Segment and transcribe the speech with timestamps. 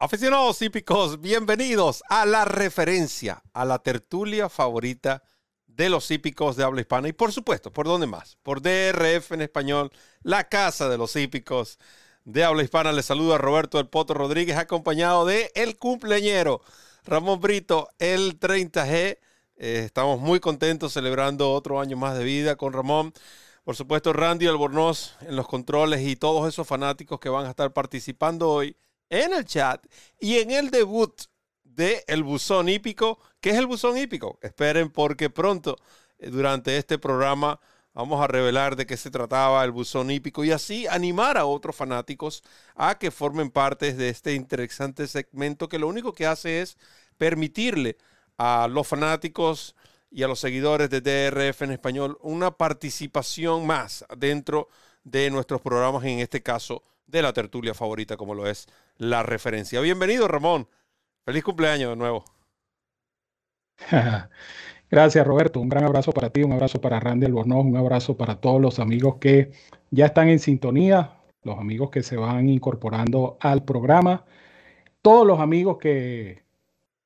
[0.00, 5.24] Aficionados hípicos, bienvenidos a la referencia, a la tertulia favorita
[5.66, 8.36] de los hípicos de habla hispana y por supuesto, ¿por dónde más?
[8.44, 9.90] Por DRF en español,
[10.22, 11.80] la casa de los hípicos
[12.24, 12.92] de habla hispana.
[12.92, 16.60] Les saluda Roberto El Poto Rodríguez, acompañado de el cumpleañero
[17.02, 19.18] Ramón Brito, el 30G.
[19.56, 23.12] Eh, estamos muy contentos celebrando otro año más de vida con Ramón.
[23.64, 27.72] Por supuesto, Randy Albornoz en los controles y todos esos fanáticos que van a estar
[27.72, 28.76] participando hoy
[29.10, 29.84] en el chat
[30.20, 31.22] y en el debut
[31.64, 33.18] de El Buzón Hípico.
[33.40, 34.38] ¿Qué es el Buzón Hípico?
[34.42, 35.76] Esperen porque pronto,
[36.18, 37.60] eh, durante este programa,
[37.94, 41.76] vamos a revelar de qué se trataba el Buzón Hípico y así animar a otros
[41.76, 42.42] fanáticos
[42.74, 46.76] a que formen parte de este interesante segmento que lo único que hace es
[47.16, 47.96] permitirle
[48.36, 49.74] a los fanáticos
[50.10, 54.68] y a los seguidores de DRF en español una participación más dentro
[55.04, 59.80] de nuestros programas, en este caso de la tertulia favorita como lo es la referencia.
[59.80, 60.68] Bienvenido, Ramón.
[61.24, 62.24] Feliz cumpleaños de nuevo.
[64.90, 65.60] Gracias, Roberto.
[65.60, 68.78] Un gran abrazo para ti, un abrazo para Randy Albornoz, un abrazo para todos los
[68.78, 69.50] amigos que
[69.90, 74.24] ya están en sintonía, los amigos que se van incorporando al programa,
[75.02, 76.44] todos los amigos que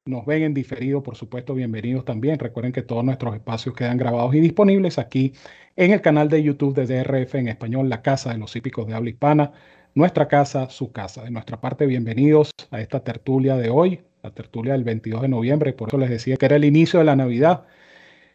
[0.05, 2.39] nos ven en diferido, por supuesto, bienvenidos también.
[2.39, 5.33] Recuerden que todos nuestros espacios quedan grabados y disponibles aquí
[5.77, 8.94] en el canal de YouTube de DRF en español, la Casa de los Hípicos de
[8.94, 9.53] Habla Hispana
[9.95, 11.25] nuestra casa, su casa.
[11.25, 15.73] De nuestra parte, bienvenidos a esta tertulia de hoy, la tertulia del 22 de noviembre.
[15.73, 17.67] Por eso les decía que era el inicio de la Navidad.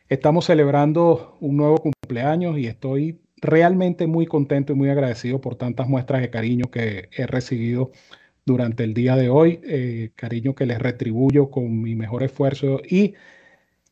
[0.09, 5.87] Estamos celebrando un nuevo cumpleaños y estoy realmente muy contento y muy agradecido por tantas
[5.87, 7.91] muestras de cariño que he recibido
[8.45, 9.59] durante el día de hoy.
[9.63, 13.15] Eh, cariño que les retribuyo con mi mejor esfuerzo y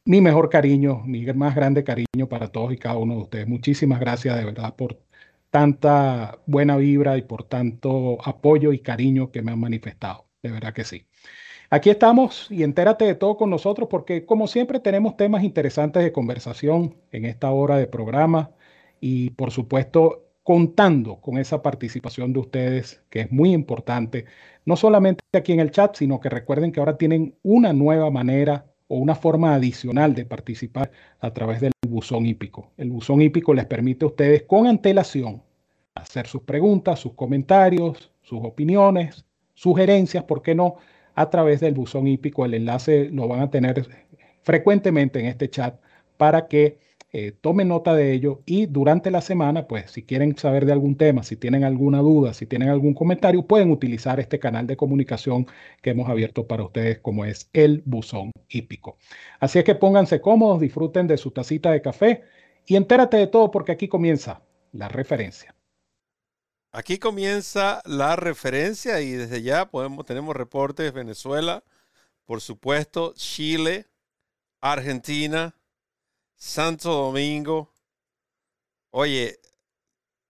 [0.06, 3.48] mi mejor cariño, mi más grande cariño para todos y cada uno de ustedes.
[3.48, 5.00] Muchísimas gracias de verdad por
[5.56, 10.28] tanta buena vibra y por tanto apoyo y cariño que me han manifestado.
[10.44, 11.08] De verdad que sí.
[11.70, 16.12] Aquí estamos y entérate de todo con nosotros porque como siempre tenemos temas interesantes de
[16.12, 18.52] conversación en esta hora de programa
[19.00, 24.26] y por supuesto contando con esa participación de ustedes que es muy importante,
[24.66, 28.66] no solamente aquí en el chat, sino que recuerden que ahora tienen una nueva manera
[28.88, 32.72] o una forma adicional de participar a través del buzón hípico.
[32.78, 35.42] El buzón hípico les permite a ustedes con antelación
[35.96, 40.76] hacer sus preguntas, sus comentarios, sus opiniones, sugerencias, ¿por qué no?
[41.16, 42.46] A través del buzón hípico.
[42.46, 43.88] El enlace lo van a tener
[44.42, 45.80] frecuentemente en este chat
[46.18, 46.78] para que
[47.18, 50.98] eh, tomen nota de ello y durante la semana, pues si quieren saber de algún
[50.98, 55.48] tema, si tienen alguna duda, si tienen algún comentario, pueden utilizar este canal de comunicación
[55.82, 58.98] que hemos abierto para ustedes como es el buzón hípico.
[59.40, 62.24] Así es que pónganse cómodos, disfruten de su tacita de café
[62.66, 64.42] y entérate de todo porque aquí comienza
[64.74, 65.56] la referencia.
[66.74, 71.64] Aquí comienza la referencia y desde ya podemos, tenemos reportes Venezuela,
[72.26, 73.86] por supuesto, Chile,
[74.60, 75.56] Argentina,
[76.36, 77.72] Santo Domingo.
[78.92, 79.40] Oye,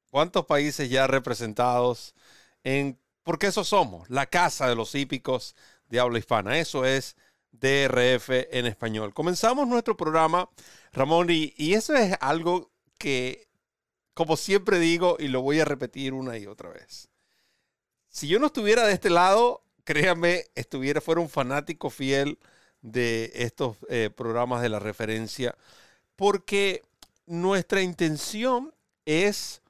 [0.09, 2.15] ¿cuántos países ya representados
[2.63, 2.99] en...
[3.23, 5.55] Porque eso somos, la casa de los hípicos
[5.87, 6.59] de habla hispana.
[6.59, 7.15] Eso es
[7.51, 9.13] DRF en español.
[9.13, 10.49] Comenzamos nuestro programa,
[10.91, 13.45] Ramón, y, y eso es algo que
[14.15, 17.09] como siempre digo, y lo voy a repetir una y otra vez.
[18.07, 22.39] Si yo no estuviera de este lado, créanme, estuviera, fuera un fanático fiel
[22.81, 25.55] de estos eh, programas de la referencia,
[26.15, 26.83] porque
[27.25, 28.73] nuestra intención
[29.05, 29.61] es,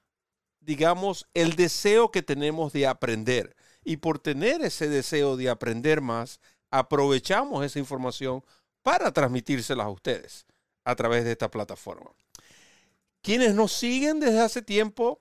[0.59, 3.55] digamos, el deseo que tenemos de aprender.
[3.83, 6.39] Y por tener ese deseo de aprender más,
[6.71, 8.43] aprovechamos esa información
[8.81, 10.45] para transmitírselas a ustedes
[10.83, 12.11] a través de esta plataforma.
[13.21, 15.19] Quienes nos siguen desde hace tiempo,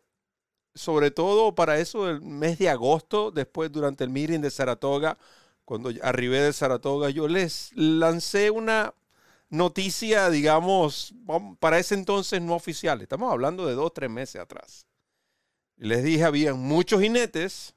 [0.74, 5.16] sobre todo para eso del mes de agosto, después durante el meeting de Saratoga,
[5.64, 8.92] cuando arribé de Saratoga, yo les lancé una
[9.54, 11.14] noticia, digamos,
[11.60, 13.00] para ese entonces no oficial.
[13.00, 14.86] Estamos hablando de dos, tres meses atrás.
[15.76, 17.74] Les dije, había muchos jinetes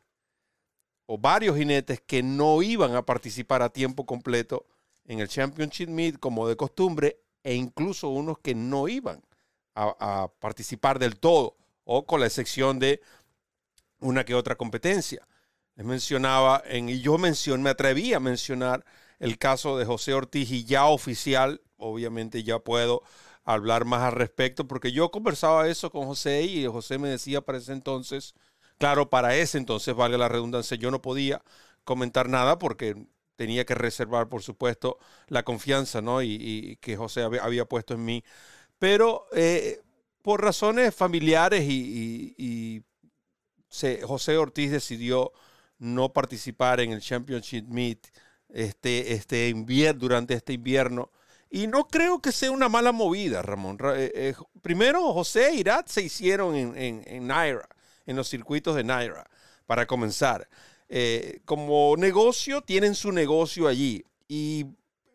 [1.05, 4.65] o varios jinetes que no iban a participar a tiempo completo
[5.05, 9.23] en el Championship Meet como de costumbre e incluso unos que no iban
[9.73, 13.01] a, participar del todo o con la excepción de
[13.99, 15.27] una que otra competencia.
[15.75, 18.83] Les mencionaba, en, y yo mencioné, me atreví a mencionar
[19.19, 23.03] el caso de José Ortiz y ya oficial obviamente ya puedo
[23.43, 27.57] hablar más al respecto, porque yo conversaba eso con José y José me decía para
[27.59, 28.35] ese entonces,
[28.77, 31.41] claro, para ese entonces, valga la redundancia, yo no podía
[31.83, 33.07] comentar nada porque
[33.37, 34.97] tenía que reservar, por supuesto,
[35.27, 36.21] la confianza ¿no?
[36.21, 38.23] y, que José había, puesto en mí.
[38.79, 39.79] Pero eh,
[40.21, 42.83] por razones familiares y,
[44.03, 45.31] José Ortiz decidió
[45.77, 48.07] no participar en el Championship Meet
[48.49, 49.53] este, este
[49.95, 51.11] durante este invierno.
[51.49, 53.77] Y no creo que sea una mala movida, Ramón.
[53.95, 57.67] Eh, eh, primero, José e Irat se hicieron en, en, Naira,
[58.05, 59.29] en los circuitos de Naira,
[59.65, 60.49] para comenzar.
[60.89, 64.03] Eh, como negocio, tienen su negocio allí.
[64.27, 64.65] Y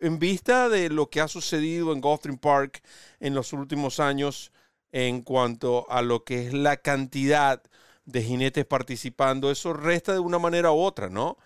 [0.01, 2.83] en vista de lo que ha sucedido en Gulfstream Park
[3.21, 4.53] en los últimos años
[4.91, 7.63] en cuanto a lo que es la cantidad
[8.05, 11.39] de jinetes participando, eso resta de una manera u otra, ¿no?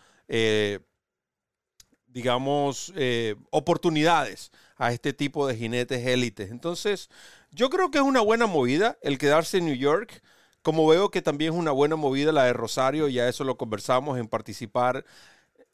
[2.09, 2.93] digamos,
[3.50, 6.50] oportunidades a este tipo de jinetes élites.
[6.50, 7.08] Entonces,
[7.50, 10.23] yo creo que es una buena movida el quedarse en New York.
[10.62, 14.19] Como veo que también es una buena movida la de Rosario, ya eso lo conversamos
[14.19, 15.05] en participar,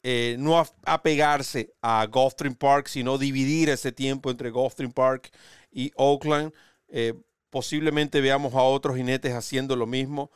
[0.03, 5.31] eh, no apegarse a Gulfstream Park, sino dividir ese tiempo entre Gulfstream Park
[5.71, 6.53] y Oakland.
[6.89, 7.13] Eh,
[7.49, 10.31] posiblemente veamos a otros jinetes haciendo lo mismo.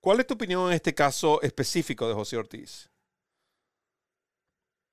[0.00, 2.90] ¿Cuál es tu opinión en este caso específico de José Ortiz?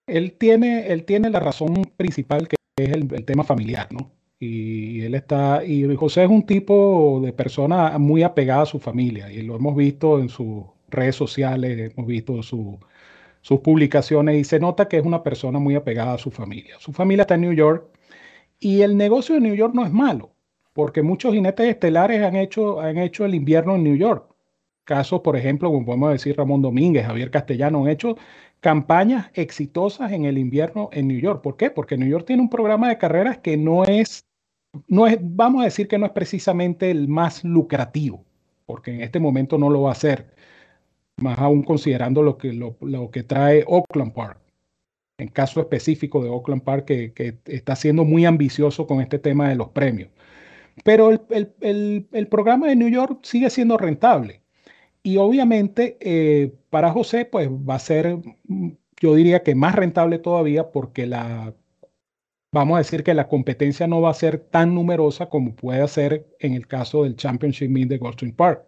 [0.08, 4.12] Él tiene, él tiene la razón principal que es el, tema familiar, ¿no?
[4.40, 9.32] Y él está, y José es un tipo de persona muy apegada a su familia,
[9.32, 14.88] y lo hemos visto en sus redes sociales, hemos visto sus publicaciones, y se nota
[14.88, 16.76] que es una persona muy apegada a su familia.
[16.80, 17.86] Su familia está en New York,
[18.60, 20.32] y el negocio de New York no es malo,
[20.74, 24.28] porque muchos jinetes estelares han hecho, han hecho el invierno en New York.
[24.84, 28.18] Casos, por ejemplo, como podemos decir Ramón Domínguez, Javier Castellano, han hecho
[28.62, 31.42] campañas exitosas en el invierno en New York.
[31.42, 31.70] ¿Por qué?
[31.72, 34.26] Porque New York tiene un programa de carreras que no es,
[34.88, 38.24] no es, vamos a decir que no es precisamente el más lucrativo,
[38.66, 40.34] porque en este momento no lo va a hacer,
[41.18, 44.40] más aún considerando lo que, lo, que trae Oakland Park.
[45.18, 49.56] En caso específico de Oakland Park, que, está siendo muy ambicioso con este tema de
[49.56, 50.10] los premios.
[50.84, 54.41] Pero el, el programa de New York sigue siendo rentable.
[55.04, 58.18] Y obviamente eh, para José, pues va a ser,
[58.48, 58.70] mm,
[59.02, 61.56] yo diría que más rentable todavía porque la,
[62.52, 66.28] vamos a decir que la competencia no va a ser tan numerosa como puede ser
[66.40, 68.66] en el caso del Championship Meet de Goldstream Park.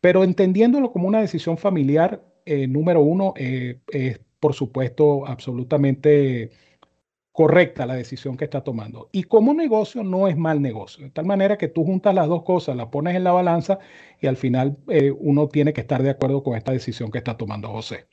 [0.00, 6.50] Pero entendiéndolo como una decisión familiar, eh, número uno, eh, es por supuesto absolutamente
[7.38, 9.10] correcta la decisión que está tomando.
[9.12, 12.42] Y como negocio no es mal negocio, de tal manera que tú juntas las dos
[12.42, 13.78] cosas, las pones en la balanza
[14.20, 17.36] y al final eh, uno tiene que estar de acuerdo con esta decisión que está
[17.36, 18.08] tomando José.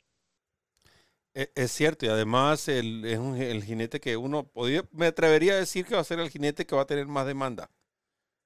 [1.34, 5.56] E, es cierto, y además el, es el jinete que uno podría, me atrevería a
[5.56, 7.68] decir que va a ser el jinete que va a tener más demanda,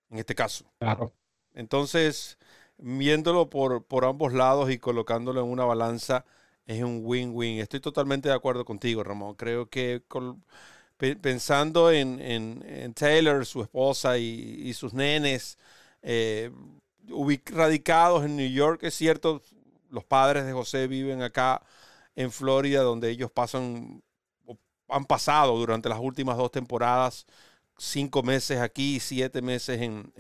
[0.08, 0.64] en este caso.
[0.78, 1.12] Claro.
[1.52, 2.38] Entonces,
[2.78, 6.24] viéndolo por, por ambos lados y colocándolo en una balanza,
[6.70, 7.58] es un win-win.
[7.60, 9.34] Estoy totalmente de acuerdo contigo, Ramón.
[9.34, 10.02] Creo que
[11.20, 15.58] pensando en, Taylor, su esposa y, sus nenes,
[16.02, 16.50] eh,
[17.46, 19.42] radicados en New York, es cierto,
[19.90, 21.62] los padres de José viven acá
[22.14, 24.02] en Florida, donde ellos pasan,
[24.88, 27.26] han pasado durante las últimas dos temporadas,
[27.78, 30.12] cinco meses aquí, siete meses en,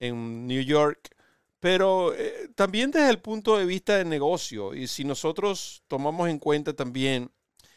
[0.00, 1.17] en New York.
[1.60, 6.38] Pero eh, también desde el punto de vista de negocio, y si nosotros tomamos en
[6.38, 7.30] cuenta también,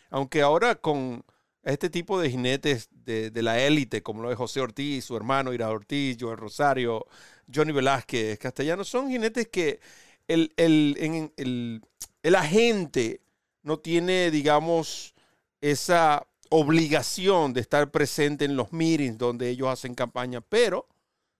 [0.09, 1.23] aunque ahora con
[1.63, 5.69] este tipo de jinetes de, la élite, como lo es José Ortiz, su hermano Ira
[5.69, 7.07] Ortiz, Joel Rosario,
[7.53, 9.79] Johnny Velázquez, Castellano, son jinetes que
[10.27, 11.81] el, el, el,
[12.23, 13.21] el agente
[13.63, 15.13] no tiene, digamos,
[15.59, 20.87] esa obligación de estar presente en los meetings donde ellos hacen campaña, pero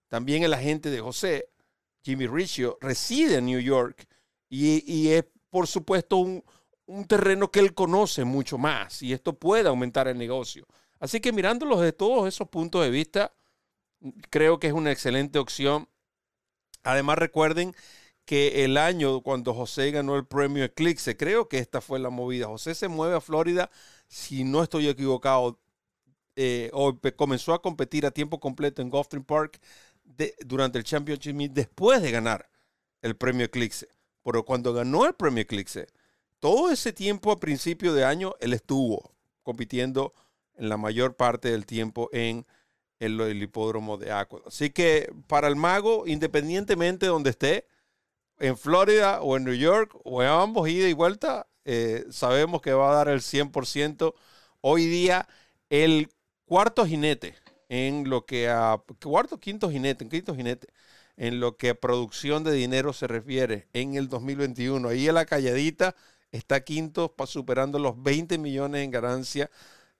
[0.08, 1.48] también el agente de José
[2.02, 4.06] Jimmy Riccio, reside en New York
[4.48, 6.44] y, es, por supuesto, un,
[7.06, 10.66] terreno que él conoce mucho más y esto puede aumentar el negocio.
[11.00, 13.32] Así que mirándolos de todos esos puntos de vista,
[14.30, 15.88] creo que es una excelente opción.
[16.82, 17.74] Además, recuerden
[18.24, 22.46] que el año cuando José ganó el premio Eclipse, creo que esta fue la movida.
[22.46, 23.70] José se mueve a Florida,
[24.08, 25.60] si no estoy equivocado,
[26.36, 29.60] eh, o comenzó a competir a tiempo completo en Gulfstream Park
[30.44, 32.48] durante el Championship después de ganar
[33.02, 33.88] el premio Eclipse.
[34.24, 35.88] Pero cuando ganó el premio Eclipse,
[36.38, 40.14] todo ese tiempo a principio de año, él estuvo compitiendo
[40.54, 42.46] en la mayor parte del tiempo en
[42.98, 44.40] el, hipódromo de Aqua.
[44.46, 47.66] Así que para el mago, independientemente de donde esté,
[48.38, 52.72] en Florida o en New York o en ambos, ida y vuelta, eh, sabemos que
[52.72, 54.14] va a dar el 100%.
[54.60, 55.28] Hoy día,
[55.70, 56.08] el
[56.44, 57.34] cuarto jinete
[57.72, 60.68] en lo que a cuarto, quinto jinete, quinto jinete
[61.16, 64.86] en lo que a producción de dinero se refiere en el 2021.
[64.90, 65.96] Ahí en la calladita
[66.32, 69.50] está quinto, superando los 20 millones en ganancia,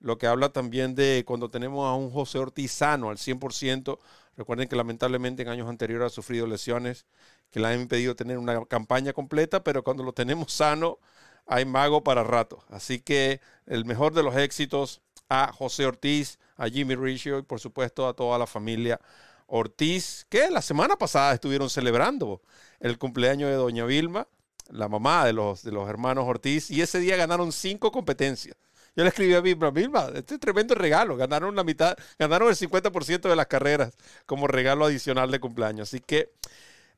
[0.01, 3.99] lo que habla también de cuando tenemos a un José Ortiz sano al 100%.
[4.37, 7.07] Recuerden que lamentablemente en años anteriores ha sufrido lesiones
[7.51, 10.99] que le han impedido tener una campaña completa, pero cuando lo tenemos sano,
[11.47, 12.63] hay mago para rato.
[12.69, 15.01] Así que el mejor de los éxitos
[15.31, 19.01] a José Ortiz, a Jimmy Riccio y por supuesto a toda la familia
[19.49, 22.41] Ortiz, que la semana pasada estuvieron celebrando
[22.79, 24.29] el cumpleaños de Doña Vilma,
[24.71, 28.57] la mamá de los, de los hermanos Ortiz, y ese día ganaron cinco competencias.
[28.95, 32.55] Yo le escribí a Vilma, Vilma, este es tremendo regalo, ganaron la mitad, ganaron el
[32.55, 35.89] 50% de las carreras como regalo adicional de cumpleaños.
[35.89, 36.33] Así que,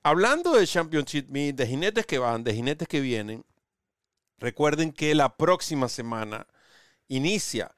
[0.02, 3.44] hablando de Championship Meet, de jinetes que van, de jinetes que vienen,
[4.38, 6.46] recuerden que la próxima semana
[7.08, 7.74] inicia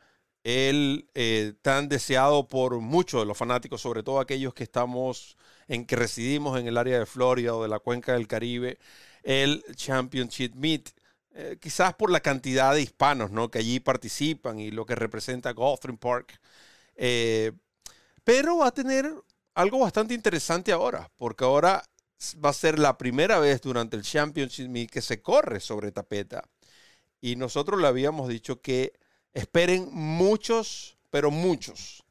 [0.46, 5.36] el eh, tan deseado por muchos de los fanáticos, sobre todo aquellos que estamos
[5.66, 8.78] en que residimos en el área de Florida o de la cuenca del Caribe,
[9.24, 10.90] el Championship Meet.
[11.34, 13.50] Eh, quizás por la cantidad de hispanos ¿no?
[13.50, 16.40] que allí participan y lo que representa Gulfstream Park.
[16.94, 17.50] Eh,
[18.22, 19.12] pero va a tener
[19.54, 21.82] algo bastante interesante ahora, porque ahora
[22.44, 26.48] va a ser la primera vez durante el Championship Meet que se corre sobre tapeta.
[27.20, 28.92] Y nosotros le habíamos dicho que
[29.36, 32.02] Esperen muchos, pero muchos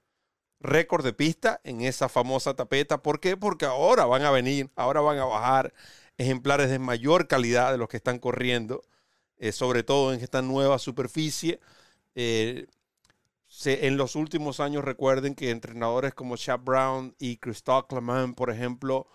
[0.59, 3.01] récords de pista en esa famosa tapeta.
[3.01, 3.35] ¿Por qué?
[3.35, 5.73] Porque ahora van a venir, ahora van a bajar
[6.19, 8.83] ejemplares de mayor calidad de los que están corriendo,
[9.37, 11.59] eh, sobre todo en esta nueva superficie.
[12.13, 12.67] Eh,
[13.65, 19.07] en los últimos años recuerden que entrenadores como Chad Brown y Christophe Clement, por ejemplo,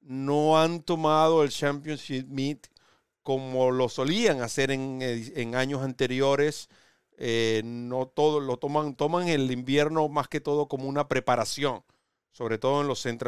[0.00, 2.68] no han tomado el Championship Meet
[3.24, 6.68] como lo solían hacer en, en años anteriores
[7.20, 11.82] eh, no todo lo toman, toman el invierno más que todo como una preparación,
[12.30, 13.18] sobre todo en, los en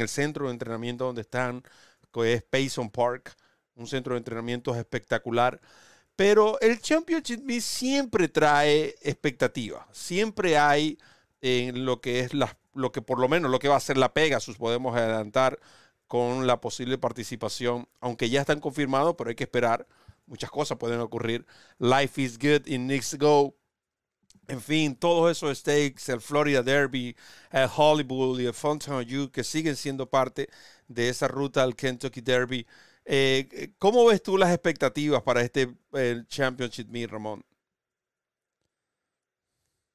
[0.00, 1.64] el centro de entrenamiento donde están,
[2.12, 3.36] que es Payson Park,
[3.74, 5.60] un centro de entrenamiento espectacular.
[6.14, 10.96] Pero el Championship siempre trae expectativa, siempre hay
[11.40, 13.96] en lo que es la, lo que por lo menos lo que va a ser
[13.96, 15.58] la Pegasus, podemos adelantar
[16.06, 19.88] con la posible participación, aunque ya están confirmados, pero hay que esperar
[20.26, 21.46] muchas cosas pueden ocurrir.
[21.78, 23.54] Life is good in Knicks Go.
[24.46, 27.16] En fin, todos esos stakes, el Florida Derby,
[27.50, 30.48] el Hollywood y el Fontainebleau, que siguen siendo parte
[30.86, 32.66] de esa ruta al Kentucky Derby.
[33.06, 35.74] Eh, ¿Cómo ves tú las expectativas para este
[36.28, 37.42] Championship Meet, Ramón?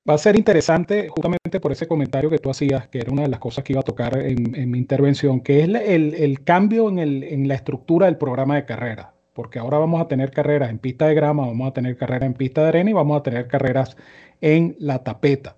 [0.10, 3.28] Va a ser interesante justamente por ese comentario que tú hacías, que era una de
[3.28, 5.76] las cosas que iba a tocar en, mi intervención, que es el,
[6.16, 10.10] el cambio en, el, en, la estructura del programa de carrera porque ahora vamos a
[10.10, 12.94] tener carreras en pista de grama, vamos a tener carreras en pista de arena y
[12.94, 13.96] vamos a tener carreras
[14.42, 15.56] en la tapeta.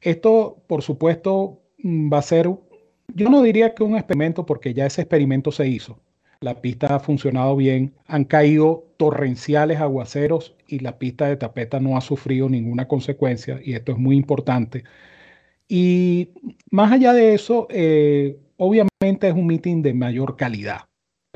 [0.00, 2.48] Esto, por supuesto, mm, va a ser,
[3.08, 5.98] yo no diría que un experimento, porque ya ese experimento se hizo.
[6.40, 11.96] La pista ha funcionado bien, han caído torrenciales aguaceros y la pista de tapeta no
[11.96, 14.84] ha sufrido ninguna consecuencia, y esto es muy importante.
[15.66, 16.30] Y
[16.70, 20.87] más allá de eso, eh, obviamente es un meeting de mayor calidad.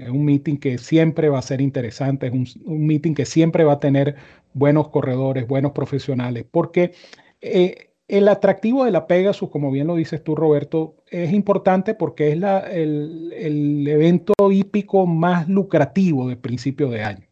[0.02, 3.74] Es un meeting que siempre va a ser interesante, es un, meeting que siempre va
[3.74, 4.16] a tener
[4.54, 6.92] buenos corredores, buenos profesionales, porque
[7.40, 12.30] eh, el atractivo de la Pegasus, como bien lo dices tú, Roberto, es importante porque
[12.32, 17.26] es la, el, el, evento hípico más lucrativo de principio de año.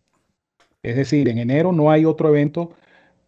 [0.82, 2.72] Es decir, en enero no hay otro evento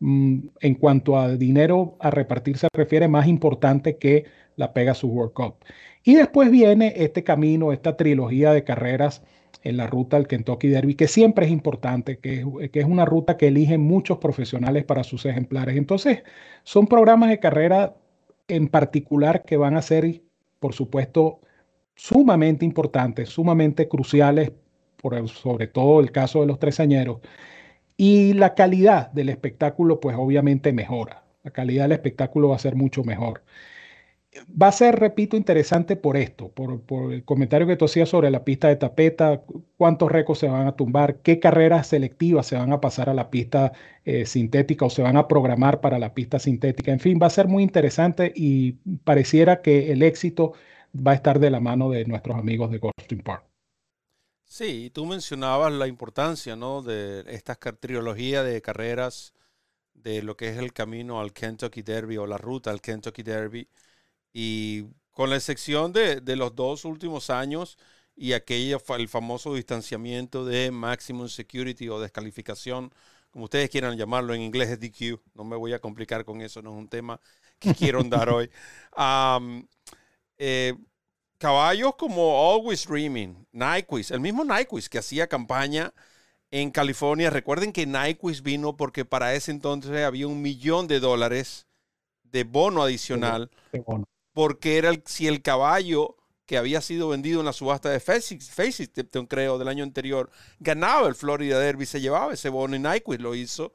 [0.00, 4.24] mm, en cuanto a dinero a repartir se refiere más importante que
[4.56, 5.56] la Pegasus World Cup.
[6.04, 9.22] Y después viene este camino, esta trilogía de carreras
[9.62, 13.48] en la ruta del Kentucky Derby, que siempre es importante, que, es una ruta que
[13.48, 15.76] eligen muchos profesionales para sus ejemplares.
[15.76, 16.22] Entonces,
[16.64, 17.94] son programas de carrera
[18.48, 20.22] en particular que van a ser,
[20.58, 21.40] por supuesto,
[21.94, 24.52] sumamente importantes, sumamente cruciales,
[25.26, 27.20] sobre todo el caso de los tresañeros.
[27.96, 31.24] Y la calidad del espectáculo, pues obviamente mejora.
[31.44, 33.42] La calidad del espectáculo va a ser mucho mejor
[34.40, 38.44] va a ser, repito, interesante por esto, por, el comentario que tú hacías sobre la
[38.44, 39.42] pista de tapeta,
[39.76, 43.30] cuántos récords se van a tumbar, qué carreras selectivas se van a pasar a la
[43.30, 43.72] pista
[44.04, 46.92] eh, sintética o se van a programar para la pista sintética.
[46.92, 48.72] En fin, va a ser muy interesante y
[49.04, 50.54] pareciera que el éxito
[50.94, 53.44] va a estar de la mano de nuestros amigos de Gulfstream Park.
[54.44, 56.82] Sí, tú mencionabas la importancia ¿no?
[56.82, 59.34] de esta trilogía de carreras
[59.94, 63.68] de lo que es el camino al Kentucky Derby o la ruta al Kentucky Derby
[64.32, 67.78] y con la excepción de, los dos últimos años
[68.16, 72.92] y aquella, el famoso distanciamiento de maximum security o descalificación
[73.32, 76.60] como ustedes quieran llamarlo, en inglés es DQ, no me voy a complicar con eso,
[76.60, 77.18] no es un tema
[77.58, 78.50] que quiero andar hoy.
[80.36, 80.74] Eh,
[81.38, 85.94] caballos como Always Dreaming, Nyquist, el mismo Nyquist que hacía campaña
[86.50, 87.30] en California.
[87.30, 91.66] Recuerden que Nyquist vino porque para ese entonces había un millón de dólares
[92.24, 93.50] de bono adicional,
[94.32, 99.26] porque era el, si el caballo que había sido vendido en la subasta de Facetipton,
[99.26, 103.34] creo, del año anterior, ganaba el Florida Derby, se llevaba ese bono y Nyquist lo
[103.34, 103.72] hizo.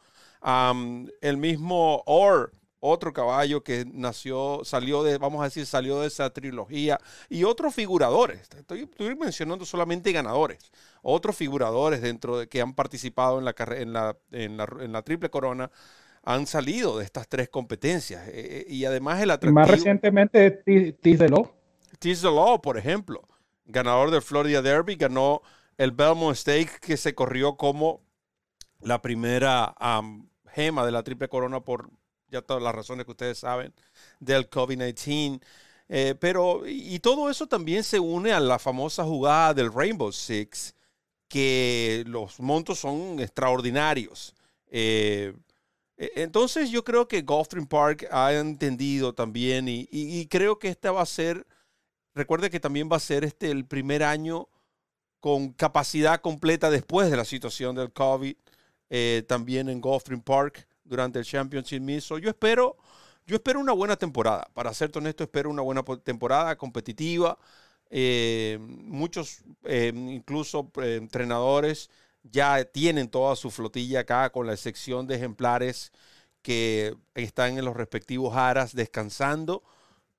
[1.21, 6.29] el mismo Orr otro caballo que nació, salió de, vamos a decir, salió de esa
[6.29, 6.99] trilogía,
[7.29, 8.47] y otros figuradores.
[8.55, 10.71] Estoy, mencionando solamente ganadores,
[11.01, 13.95] otros figuradores dentro de que han participado en la, en
[14.31, 15.71] en la, en la triple corona
[16.27, 18.27] han salido de estas tres competencias.
[18.27, 19.61] Eh, eh, y además el atractivo...
[19.61, 21.49] Más recientemente, Tiz de Law.
[21.99, 23.25] Tiz de Law, por ejemplo,
[23.63, 25.41] ganador del Florida Derby, ganó
[25.77, 28.01] el Belmont Stake que se corrió como
[28.81, 29.73] la primera
[30.49, 31.89] gema de la triple corona por
[32.29, 33.73] ya todas las razones que ustedes saben
[34.19, 35.41] del COVID-19.
[35.87, 40.75] Eh, pero, y todo eso también se une a la famosa jugada del Rainbow Six,
[41.29, 44.35] que los montos son extraordinarios.
[44.69, 45.33] Eh,
[45.97, 51.05] entonces yo creo que Gulfstream Park ha entendido también y, creo que esta va a
[51.05, 51.47] ser,
[52.13, 54.47] recuerde que también va a ser este el primer año
[55.19, 58.35] con capacidad completa después de la situación del COVID,
[58.89, 62.17] eh, también en Gulfstream Park durante el Championship Miso.
[62.17, 62.77] Yo espero,
[63.25, 64.47] yo espero una buena temporada.
[64.53, 67.37] Para ser honesto, espero una buena temporada competitiva.
[67.89, 71.89] Eh, muchos, eh, incluso entrenadores,
[72.31, 75.91] ya tienen toda su flotilla acá, con la excepción de ejemplares
[76.41, 79.63] que están en los respectivos aras descansando,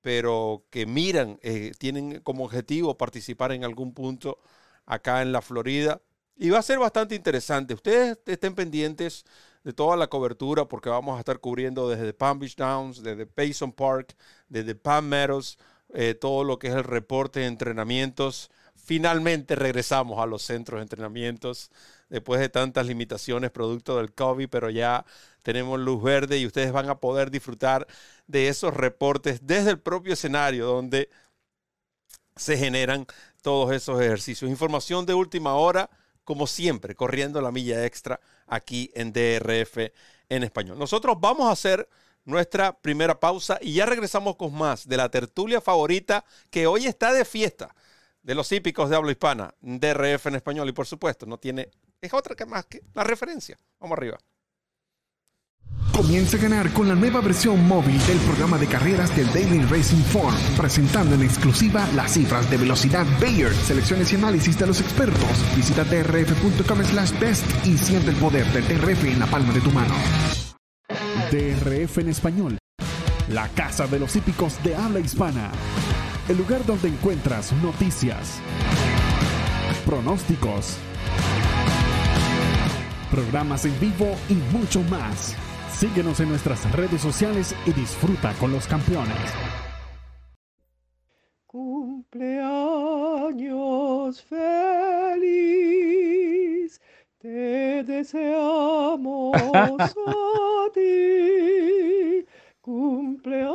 [0.03, 1.39] pero que miran,
[1.79, 4.39] tienen como objetivo participar en algún punto
[4.87, 6.01] acá en la Florida.
[6.37, 7.75] Y va a ser bastante interesante.
[7.75, 9.25] Ustedes estén pendientes
[9.65, 13.73] de toda la cobertura porque vamos a estar cubriendo desde Palm Beach Downs, desde Payson
[13.73, 14.17] Park,
[14.49, 15.59] desde Palm Meadows,
[15.95, 18.51] eh, todo lo que es el reporte de entrenamientos.
[18.77, 21.71] Finalmente regresamos a los centros de entrenamientos
[22.09, 25.05] después de tantas limitaciones producto del COVID, pero ya
[25.43, 27.87] tenemos luz verde y ustedes van a poder disfrutar
[28.27, 31.11] de esos reportes desde el propio escenario donde
[32.37, 33.07] se generan
[33.43, 34.51] todos esos ejercicios.
[34.51, 35.91] Información de última hora
[36.29, 39.79] como siempre, corriendo la milla extra aquí en DRF
[40.29, 40.79] en español.
[40.79, 41.89] Nosotros vamos a hacer
[42.27, 47.15] nuestra primera pausa y ya regresamos con más de la tertulia favorita que hoy está
[47.15, 47.75] de fiesta
[48.23, 52.15] de los hípicos de habla hispana, DRF en español y por supuesto no tiene, es
[52.15, 53.59] otra que más que la referencia.
[53.81, 54.19] Vamos arriba.
[55.93, 60.05] Comienza a ganar con la nueva versión móvil del programa de carreras del Daily Racing
[60.05, 65.57] Form, presentando en exclusiva las cifras de velocidad Bayer, selecciones y análisis de los expertos.
[65.57, 69.73] Visita drf.com slash best y siente el poder del DRF en la palma de tu
[69.73, 69.95] mano.
[71.33, 72.59] DRF en español,
[73.29, 75.51] la casa de los hípicos de habla hispana.
[76.29, 78.41] El lugar donde encuentras noticias,
[79.85, 80.77] pronósticos,
[83.11, 85.35] programas en vivo y mucho más.
[85.73, 89.17] Síguenos en nuestras redes sociales y disfruta con los campeones.
[91.47, 95.19] Cumpleaños feliz,
[97.19, 99.77] te deseamos a
[100.75, 102.27] ti.
[102.61, 103.55] Cumpleaños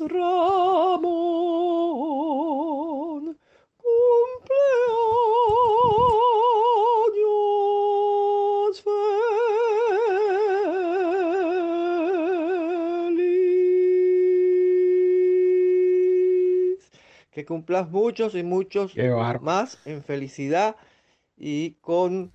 [0.00, 1.79] Ramón.
[17.40, 18.92] Que cumplas muchos y muchos
[19.40, 20.76] más en felicidad
[21.38, 22.32] y con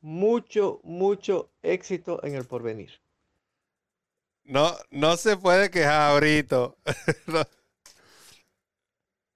[0.00, 2.90] mucho, mucho éxito en el porvenir.
[4.44, 6.78] No, no se puede quejar, Brito.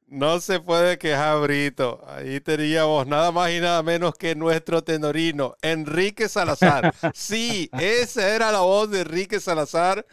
[0.06, 2.02] no, se puede quejar, Brito.
[2.06, 6.94] Ahí teníamos nada más y nada menos que nuestro tenorino, Enrique Salazar.
[7.14, 10.06] Sí, esa era la voz de Enrique Salazar,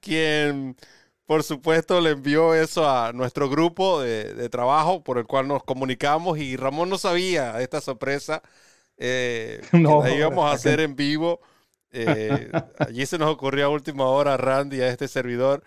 [0.00, 0.74] quien
[1.28, 6.38] por supuesto, le envió eso a nuestro grupo de, trabajo por el cual nos comunicamos
[6.38, 8.42] y Ramón no sabía esta sorpresa
[8.96, 11.42] eh, no, que la íbamos a hacer en vivo.
[11.90, 15.62] Eh, allí se nos ocurrió a última hora, Randy, a este servidor,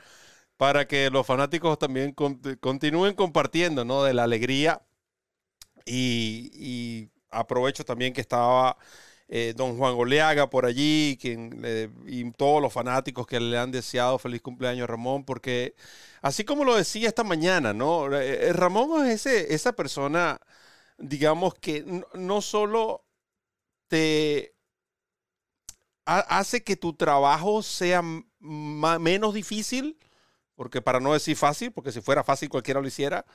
[0.57, 2.15] para que los fanáticos también
[2.59, 4.03] continúen compartiendo ¿no?
[4.03, 4.81] de la alegría.
[5.85, 8.77] y aprovecho también que estaba
[9.33, 11.63] eh, don Juan Goleaga por allí, quien,
[12.05, 15.73] y todos los fanáticos que le han deseado feliz cumpleaños a Ramón, porque
[16.21, 18.13] así como lo decía esta mañana, ¿no?
[18.13, 20.41] Eh, eh, Ramón es esa persona,
[20.97, 23.05] digamos, que no solo
[23.87, 24.53] te
[26.05, 28.01] hace que tu trabajo sea
[28.41, 29.97] menos difícil,
[30.55, 33.25] porque para no decir fácil, porque si fuera fácil cualquiera lo hiciera,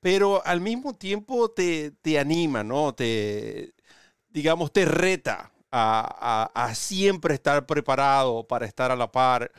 [0.00, 2.94] pero al mismo tiempo te, te anima, ¿no?
[2.94, 3.74] Te,
[4.34, 9.50] digamos, te reta a, a, siempre estar preparado para estar a la par.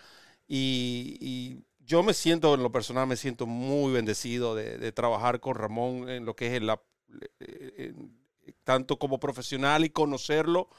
[0.47, 5.55] Y, yo me siento, en lo personal, me siento muy bendecido de, de trabajar con
[5.55, 6.71] Ramón en lo que es el,
[8.63, 10.69] tanto como profesional y conocerlo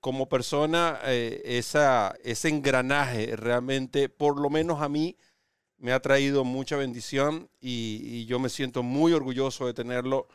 [0.00, 5.16] como persona, eh, esa, ese engranaje realmente, por lo menos a mí,
[5.78, 10.28] me ha traído mucha bendición y, yo me siento muy orgulloso de tenerlo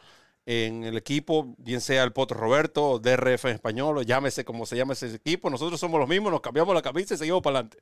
[0.50, 4.66] en el equipo, bien sea el Potro Roberto o DRF en español, o llámese como
[4.66, 5.50] se llama ese equipo.
[5.50, 7.80] Nosotros somos los mismos, nos cambiamos la camisa y seguimos para adelante.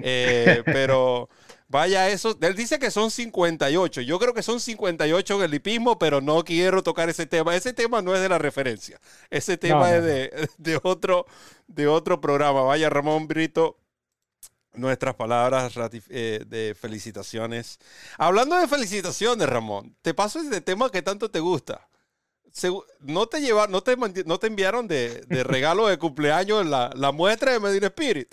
[0.00, 1.28] Eh, pero
[1.66, 4.02] vaya eso, él dice que son 58.
[4.02, 7.56] Yo creo que son 58 en el hipismo, pero no quiero tocar ese tema.
[7.56, 9.00] Ese tema no es de la referencia.
[9.28, 11.26] Ese tema es de, de, otro,
[11.66, 12.62] de otro programa.
[12.62, 13.76] Vaya Ramón Brito,
[14.72, 15.72] nuestras palabras
[16.10, 17.80] eh, de felicitaciones.
[18.18, 21.88] Hablando de felicitaciones, Ramón, te paso ese tema que tanto te gusta.
[23.00, 27.60] ¿No te, lleva, no te, no te enviaron de, regalo de cumpleaños la, muestra de
[27.60, 28.28] Medina Spirit?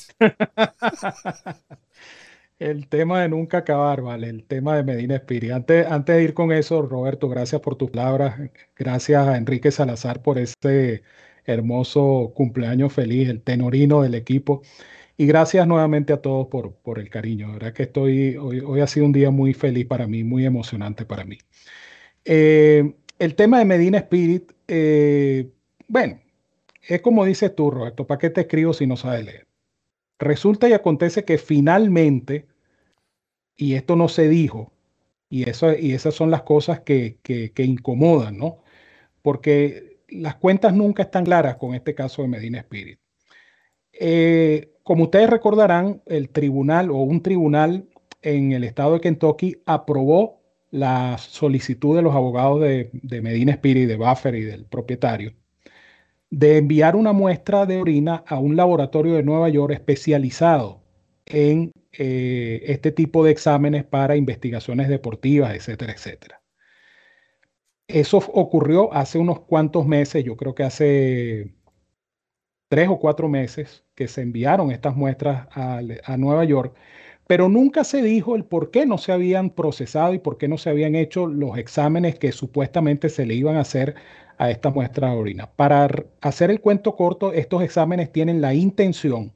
[2.60, 4.30] el tema de nunca acabar, ¿vale?
[4.30, 5.52] El tema de Medina Spirit.
[5.52, 8.40] Antes, antes de ir con eso, Roberto, gracias por tus palabras.
[8.76, 11.02] Gracias a Enrique Salazar por este
[11.46, 14.62] hermoso cumpleaños feliz, el tenorino del equipo.
[15.18, 17.58] Y gracias nuevamente a todos por, el cariño.
[17.60, 21.26] La que hoy, hoy, ha sido un día muy feliz para mí, muy emocionante para
[21.26, 21.40] mí.
[22.26, 25.48] Eh, el tema de Medina Spirit, eh,
[25.88, 26.20] bueno,
[26.88, 29.48] es como dices tú, Roberto, ¿para qué te escribo si no sabes leer?
[30.18, 32.48] Resulta y acontece que finalmente,
[33.56, 34.74] y esto no se dijo,
[35.30, 38.64] y, eso, y esas son las cosas que, que, incomodan, ¿no?
[39.22, 43.00] Porque las cuentas nunca están claras con este caso de Medina Spirit.
[43.94, 47.88] Eh, como ustedes recordarán, el tribunal o un tribunal
[48.24, 50.41] en el estado de Kentucky aprobó
[50.72, 55.34] la solicitud de los abogados de, Medina Spirit, de Buffer y del propietario
[56.32, 60.82] de enviar una muestra de orina a un laboratorio de Nueva York especializado
[61.26, 66.42] en eh, este tipo de exámenes para investigaciones deportivas, etcétera, etcétera.
[67.88, 71.54] Eso ocurrió hace unos cuantos meses, yo creo que hace
[72.70, 75.82] tres o cuatro meses que se enviaron estas muestras a,
[76.18, 76.74] Nueva York,
[77.32, 80.58] pero nunca se dijo el por qué no se habían procesado y por qué no
[80.58, 83.96] se habían hecho los exámenes que supuestamente se le iban a hacer
[84.38, 85.50] a esta muestra de orina.
[85.50, 85.88] Para
[86.20, 89.32] hacer el cuento corto, estos exámenes tienen la intención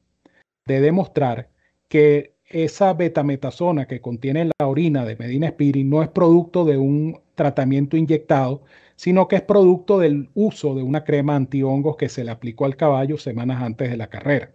[0.65, 1.47] de demostrar
[1.87, 7.21] que esa betametasona que contiene la orina de Medina Spirit no es producto de un
[7.33, 8.63] tratamiento inyectado,
[8.97, 12.75] sino que es producto del uso de una crema antihongos que se le aplicó al
[12.75, 14.51] caballo semanas antes de la carrera.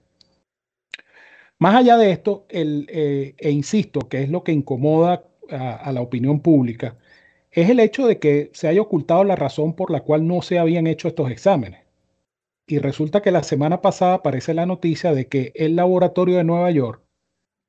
[1.60, 6.40] Más allá de esto, eh, e insisto, que es lo que incomoda a, la opinión
[6.40, 6.96] pública,
[7.50, 10.58] es el hecho de que se haya ocultado la razón por la cual no se
[10.58, 11.80] habían hecho estos exámenes.
[12.66, 16.70] Y resulta que la semana pasada aparece la noticia de que el laboratorio de Nueva
[16.70, 17.02] York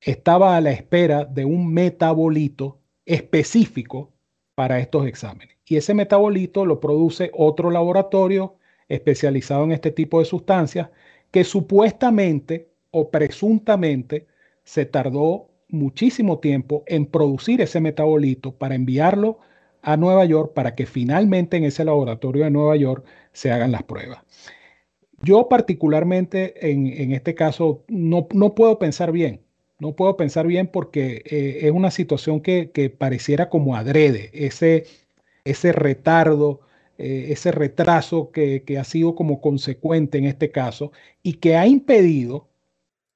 [0.00, 4.10] estaba a la espera de un metabolito específico
[4.54, 5.58] para estos exámenes.
[5.66, 8.56] Y ese metabolito lo produce otro laboratorio
[8.88, 10.88] especializado en este tipo de sustancias
[11.30, 14.26] que supuestamente o presuntamente
[14.62, 19.38] se tardó muchísimo tiempo en producir ese metabolito para enviarlo
[19.82, 23.82] a Nueva York para que finalmente en ese laboratorio de Nueva York se hagan las
[23.82, 24.20] pruebas.
[25.22, 29.40] Yo particularmente en, este caso no, no puedo pensar bien,
[29.82, 34.86] no puedo pensar bien porque eh, es una situación que, pareciera como adrede, ese,
[35.44, 36.60] ese retardo,
[36.98, 42.48] eh, ese retraso que, ha sido como consecuente en este caso y que ha impedido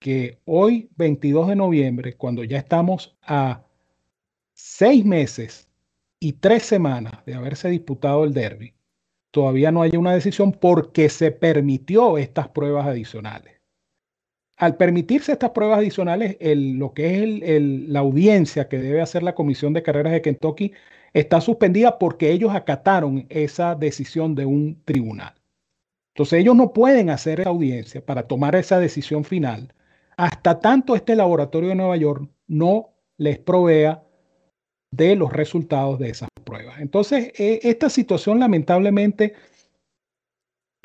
[0.07, 3.64] que hoy, 22 de noviembre, cuando ya estamos a
[4.55, 5.69] seis meses
[6.21, 8.75] y tres semanas de haberse disputado el derby,
[9.33, 13.55] todavía no haya una decisión porque se permitió estas pruebas adicionales
[14.57, 19.73] al permitirse estas pruebas adicionales, lo que es la audiencia que debe hacer la Comisión
[19.73, 20.73] de Carreras de Kentucky
[21.14, 25.35] está suspendida porque ellos acataron esa decisión de un tribunal.
[26.14, 29.75] Entonces ellos no pueden hacer esa audiencia para tomar esa decisión final
[30.16, 34.05] hasta tanto este laboratorio de Nueva York no les provea
[34.90, 36.81] de los resultados de esas pruebas.
[36.81, 39.35] Entonces, e, esta situación lamentablemente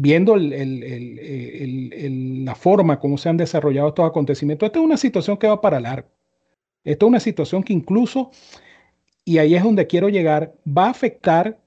[0.02, 5.62] viendo la forma como se han desarrollado estos acontecimientos, esta es una situación que va
[5.62, 6.10] para largo.
[6.84, 8.32] Esta es una situación que incluso,
[9.24, 11.62] y ahí es donde quiero llegar, va a afectar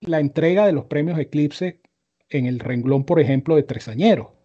[0.00, 1.80] la entrega de los premios Eclipse
[2.28, 4.36] en el renglón, por ejemplo, de Tresañero.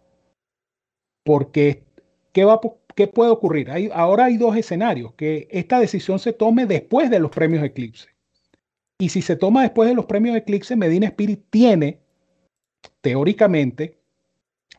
[1.24, 1.85] porque
[2.36, 2.60] ¿qué, va,
[2.94, 3.70] qué puede ocurrir?
[3.70, 8.08] Hay, ahora hay dos escenarios, que esta decisión se tome después de los premios Eclipse.
[8.98, 11.98] Y si se toma después de los premios Eclipse, Medina Spirit tiene,
[13.00, 13.96] teóricamente,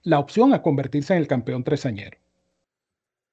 [0.04, 2.20] la opción a convertirse en el campeón tresañero.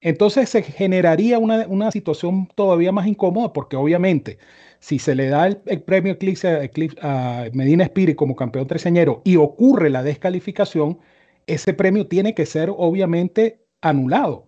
[0.00, 4.38] Entonces se generaría una, situación todavía más incómoda porque obviamente
[4.78, 6.70] si se le da el, premio Eclipse,
[7.02, 10.98] a Medina Spirit como campeón treseñero y ocurre la descalificación,
[11.46, 14.46] ese premio tiene que ser obviamente anulado.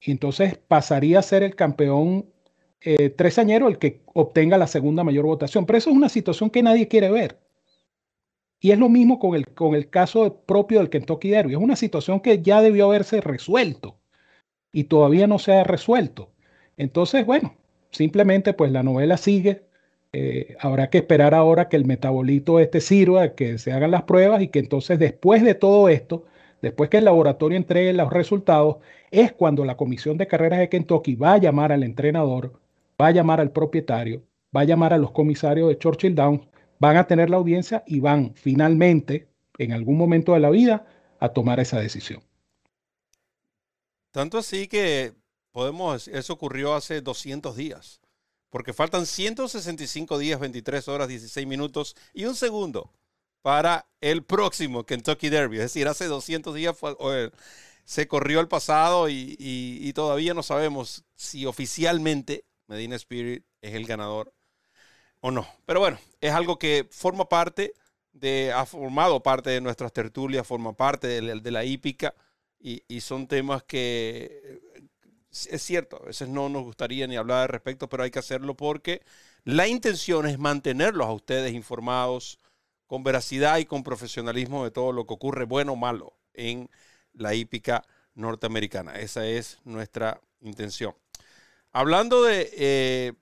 [0.00, 2.26] Y entonces pasaría a ser el campeón
[2.80, 5.66] eh, tresañero el que obtenga la segunda mayor votación.
[5.66, 7.40] Pero eso es una situación que nadie quiere ver.
[8.60, 11.52] Y es lo mismo con el, con el caso propio del Kentucky Derby.
[11.54, 13.98] Es una situación que ya debió haberse resuelto
[14.72, 16.32] y todavía no se ha resuelto.
[16.76, 17.56] Entonces, bueno,
[17.90, 19.62] simplemente pues la novela sigue.
[20.12, 24.42] Eh, habrá que esperar ahora que el metabolito este sirva, que se hagan las pruebas
[24.42, 26.24] y que entonces después de todo esto,
[26.62, 28.76] después que el laboratorio entregue los resultados,
[29.10, 32.60] es cuando la comisión de carreras de Kentucky va a llamar al entrenador,
[33.00, 34.22] va a llamar al propietario,
[34.54, 36.46] va a llamar a los comisarios de Churchill Downs,
[36.78, 40.86] van a tener la audiencia y van finalmente, en algún momento de la vida,
[41.20, 42.22] a tomar esa decisión.
[44.12, 45.12] Tanto así que
[45.52, 48.00] podemos, eso ocurrió hace 200 días,
[48.50, 52.90] porque faltan 165 días, 23 horas, 16 minutos y un segundo
[53.48, 55.56] para el próximo Kentucky Derby.
[55.56, 56.76] Es decir, hace 200 días
[57.82, 64.34] se corrió el pasado y, todavía no sabemos si oficialmente Medina Spirit es el ganador
[65.20, 65.48] o no.
[65.64, 67.72] Pero bueno, es algo que forma parte
[68.12, 72.14] de, ha formado parte de nuestras tertulias, forma parte de, la hípica
[72.60, 74.82] y, son temas que eh,
[75.50, 79.00] es cierto, a veces no nos gustaría ni hablar respecto, pero hay que hacerlo porque
[79.44, 82.38] la intención es mantenerlos a ustedes informados
[82.88, 86.68] con veracidad y con profesionalismo de todo lo que ocurre, bueno o malo, en
[87.12, 88.96] la hípica norteamericana.
[88.96, 90.96] Esa es nuestra intención.
[91.70, 93.12] Hablando de eh,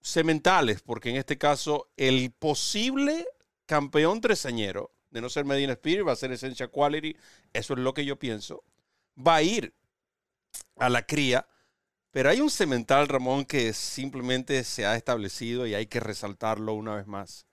[0.00, 3.26] sementales, porque en este caso el posible
[3.66, 7.16] campeón tresañero de no ser Medina Spirit, va a ser Essential Quality,
[7.52, 8.64] eso es lo que yo pienso.
[9.16, 9.74] Va a ir
[10.76, 11.48] a la cría,
[12.12, 16.96] pero hay un cemental, Ramón, que simplemente se ha establecido y hay que resaltarlo una
[16.96, 17.46] vez más.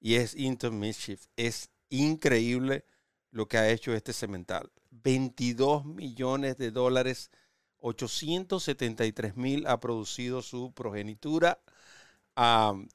[0.00, 1.26] Y es Into Mischief.
[1.36, 2.84] Es increíble
[3.30, 4.70] lo que ha hecho este cemental.
[4.90, 7.30] 22 millones de dólares,
[7.78, 11.60] 873 mil ha producido su progenitura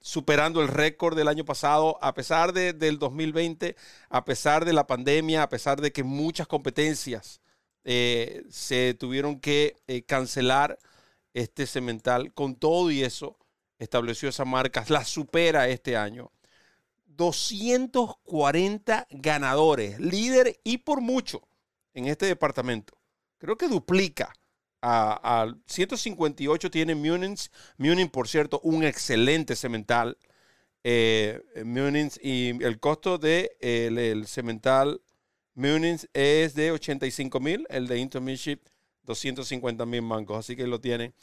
[0.01, 3.75] superando el récord del año pasado, a pesar de, del 2020,
[4.09, 7.41] a pesar de la pandemia, a pesar de que muchas competencias
[7.83, 10.77] eh, se tuvieron que eh, cancelar
[11.33, 12.33] este cemental.
[12.33, 13.37] Con todo y eso,
[13.79, 16.31] estableció esa marca, la supera este año.
[17.21, 21.47] 240 ganadores, líder y por mucho
[21.93, 22.97] en este departamento.
[23.37, 24.33] Creo que duplica
[24.81, 27.51] a, 158 tiene Munins.
[27.77, 30.17] Munin, por cierto, un excelente cemental.
[30.83, 34.99] Eh, Munins y el costo de el, cemental
[35.53, 38.65] Munins es de 85 mil, el de Intermiship
[39.03, 41.13] 250 mil mancos, así que lo tienen.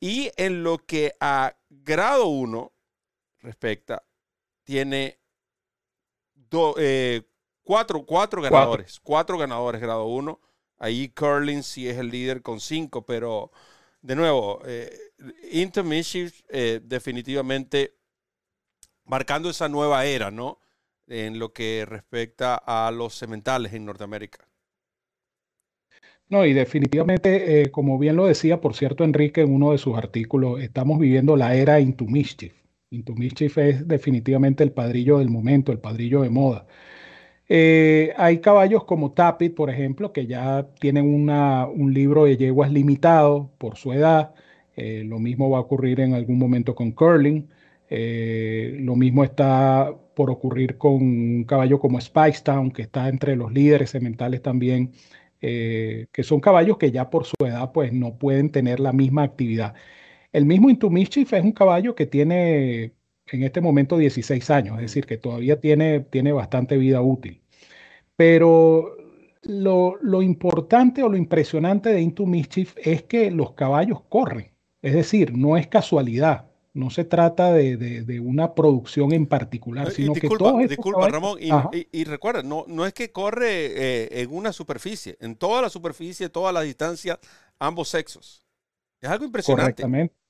[0.00, 2.70] Y en lo que a grado 1
[3.38, 4.04] respecta,
[4.64, 5.18] tiene
[6.78, 7.22] eh,
[7.62, 10.40] cuatro, cuatro ganadores, cuatro ganadores grado 1
[10.78, 13.50] Ahí Curling sí es el líder con cinco, pero
[14.02, 14.90] de nuevo, eh,
[16.50, 17.94] eh, definitivamente
[19.04, 20.60] marcando esa nueva era, ¿no?
[21.06, 24.46] En lo que respecta a los cementales en Norteamérica.
[26.28, 29.96] No, y definitivamente, eh, como bien lo decía, por cierto, Enrique, en uno de sus
[29.96, 32.52] artículos, estamos viviendo la era Into Mischief.
[32.96, 36.66] Into Mischief es definitivamente el padrillo del momento, el padrillo de moda.
[37.48, 43.52] Eh, hay caballos como Tapit, por ejemplo, que ya tienen un libro de yeguas limitado
[43.58, 44.34] por su edad.
[44.76, 47.48] Eh, lo mismo va a ocurrir en algún momento con Curling.
[47.88, 53.52] Eh, lo mismo está por ocurrir con un caballo como Spiketown, que está entre los
[53.52, 54.92] líderes sementales también,
[55.40, 59.74] que son caballos que ya por su edad pues no pueden tener la misma actividad.
[60.36, 62.92] El mismo Intumichif es un caballo que tiene
[63.28, 67.40] en este momento 16 años, es decir, que todavía tiene, tiene bastante vida útil.
[68.16, 68.98] Pero
[69.40, 75.34] lo, importante o lo impresionante de Into Mischief es que los caballos corren, es decir,
[75.34, 76.44] no es casualidad.
[76.74, 82.42] No se trata de, una producción en particular, sino que todo Disculpa, Ramón, y, recuerda,
[82.42, 86.60] no, no es que corre eh, en una superficie, en toda la superficie, toda la
[86.60, 87.18] distancia,
[87.58, 88.42] ambos sexos.
[89.00, 89.62] Es algo impresionante.
[89.82, 90.25] Correctamente.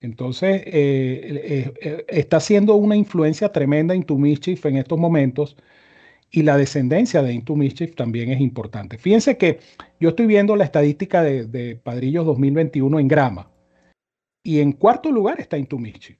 [0.00, 5.56] Entonces, eh, eh, está haciendo una influencia tremenda en tu Mischief en estos momentos.
[6.32, 8.98] y la descendencia de Into Mischief también es importante.
[8.98, 9.58] Fíjense que
[9.98, 13.50] yo estoy viendo la estadística de, de Padrillos 2021 en grama
[14.42, 16.18] y en cuarto lugar está Into Mischief,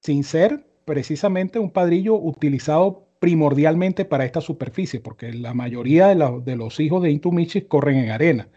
[0.00, 6.80] sin ser precisamente un padrillo utilizado primordialmente para esta superficie, porque la mayoría de, los
[6.80, 8.48] hijos de Into Mischief corren en arena.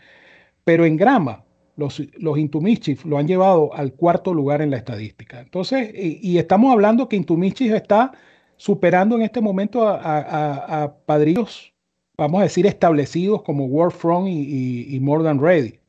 [0.64, 1.46] Pero en grama,
[1.78, 5.40] los, los Mischief lo han llevado al cuarto lugar en la estadística.
[5.42, 8.12] Entonces, y, estamos hablando que Into Mischief está
[8.58, 11.74] superando en este momento a, padrillos,
[12.18, 15.80] vamos a decir, establecidos como Warfront y, y, More Than Ready.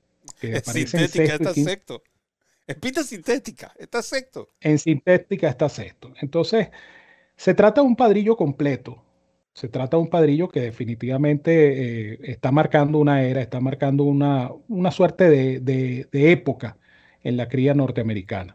[0.40, 2.02] Que sintética está sexto.
[2.66, 4.50] En pista sintética está sexto.
[4.60, 6.12] En sintética está sexto.
[6.20, 6.68] Entonces,
[7.36, 9.02] se trata de un padrillo completo.
[9.56, 14.50] Se trata de un padrillo que definitivamente eh, está marcando una era, está marcando una,
[14.68, 16.76] una suerte de, época
[17.22, 18.54] en la cría norteamericana.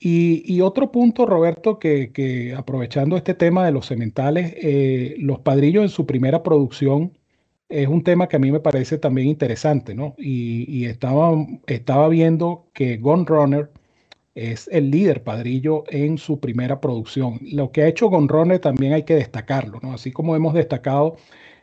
[0.00, 5.90] Y, otro punto, Roberto, que, aprovechando este tema de los sementales, eh, los padrillos en
[5.90, 7.18] su primera producción
[7.68, 10.14] es un tema que a mí me parece también interesante, ¿no?
[10.18, 11.32] Y, estaba,
[11.66, 13.70] estaba viendo que Gun Runner
[14.34, 17.38] es el líder padrillo en su primera producción.
[17.42, 19.92] Lo que ha hecho Gonrone también hay que destacarlo, ¿no?
[19.92, 21.16] Así como hemos destacado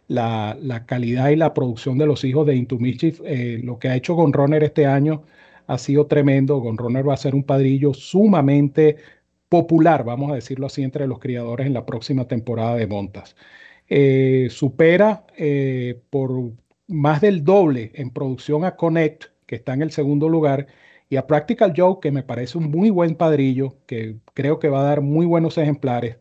[0.10, 2.78] la, calidad y la producción de los hijos de Into
[3.26, 5.24] eh, lo que ha hecho Gonroner este año
[5.68, 6.60] ha sido tremendo.
[6.60, 8.98] Gonroner va a ser un padrillo sumamente
[9.50, 13.36] popular, vamos a decirlo así, entre los criadores en la próxima temporada de Montas.
[13.88, 16.52] Eh, supera eh, por
[16.88, 20.68] más del doble en producción a Connect, que está en el segundo lugar,
[21.10, 24.82] y a Practical Joke, que me parece un muy buen padrillo, que creo que va
[24.82, 26.18] a dar muy buenos ejemplares.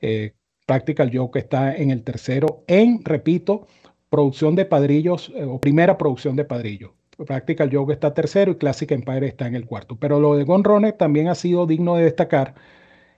[0.00, 0.32] Eh,
[0.66, 3.68] Practical Joke está en el tercero en, repito,
[4.10, 6.90] producción de padrillos eh, o primera producción de padrillos.
[7.26, 9.96] Practical Joke está tercero y Classic Empire está en el cuarto.
[9.96, 10.64] Pero lo de Gon
[10.98, 12.54] también ha sido digno de destacar.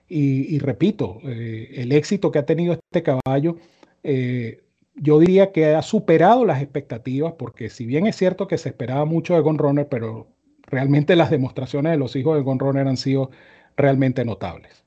[0.07, 3.57] Y, repito, eh, el éxito que ha tenido este caballo,
[4.95, 9.05] yo diría que ha superado las expectativas, porque si bien es cierto que se esperaba
[9.05, 9.57] mucho de Gon
[9.89, 10.34] pero
[10.75, 13.31] realmente las demostraciones de los hijos de Gonroner han sido
[13.77, 14.83] realmente notables.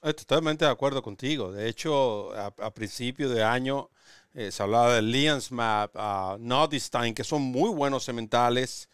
[0.00, 1.52] Totalmente de acuerdo contigo.
[1.52, 3.90] De hecho, a, principio de año
[4.34, 8.88] eh, se hablaba de Lians Map, uh, que son muy buenos sementales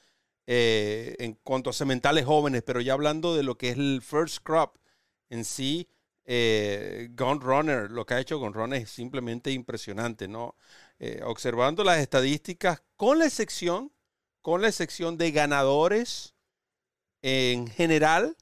[0.47, 4.43] eh, en cuanto a sementales jóvenes, pero ya hablando de lo que es el first
[4.43, 4.77] crop
[5.31, 5.89] en sí,
[6.27, 10.57] eh, Runner, lo que ha hecho Runner es simplemente impresionante, ¿no?
[10.99, 13.91] Eh, observando las estadísticas, con la excepción
[14.45, 16.35] con la excepción de ganadores
[17.23, 18.37] en general,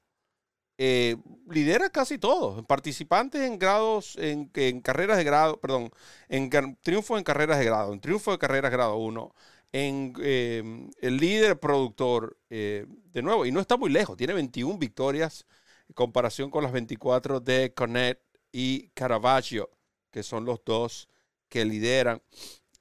[0.76, 1.16] eh,
[1.48, 2.66] lidera casi todos.
[2.66, 4.48] Participantes en grados, en,
[4.80, 5.92] carreras de grado, perdón,
[6.28, 6.50] en
[6.82, 9.32] triunfo en carreras de grado, en triunfo de carreras grado 1,
[9.70, 14.78] en em, el líder productor, eh, de nuevo, y no está muy lejos, tiene 21
[14.78, 15.46] victorias
[15.88, 19.70] en comparación con las 24 de Connect y Caravaggio,
[20.10, 21.08] que son los dos
[21.48, 22.20] que lideran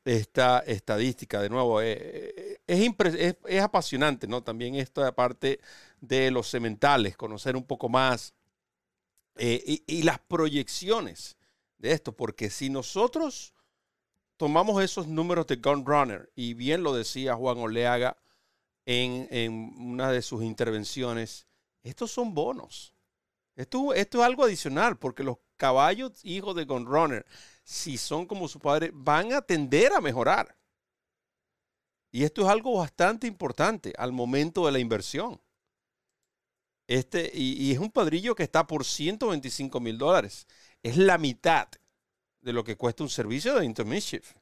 [0.06, 1.42] esta estadística.
[1.42, 4.44] De nuevo, eh, es, es, apasionante, ¿no?
[4.44, 5.60] También esta parte
[6.00, 8.34] de los sementales, conocer un poco más
[9.38, 11.38] eh, y, las proyecciones
[11.78, 13.54] de esto, porque si nosotros
[14.38, 18.18] tomamos esos números de Gun Runner, y bien lo decía Juan Oleaga
[18.86, 21.48] en, en una de sus intervenciones,
[21.84, 22.94] estos son bonos.
[23.56, 27.26] Esto, esto es algo adicional, porque los caballos hijos de Gun Runner
[27.64, 30.58] si son como su padre, van a tender a mejorar.
[32.12, 35.42] Y esto es algo bastante importante al momento de la inversión.
[36.88, 40.48] Este, y, es un padrillo que está por 125 mil dólares.
[40.84, 41.70] Es la mitad
[42.42, 44.34] de lo que cuesta un servicio de Intermischief.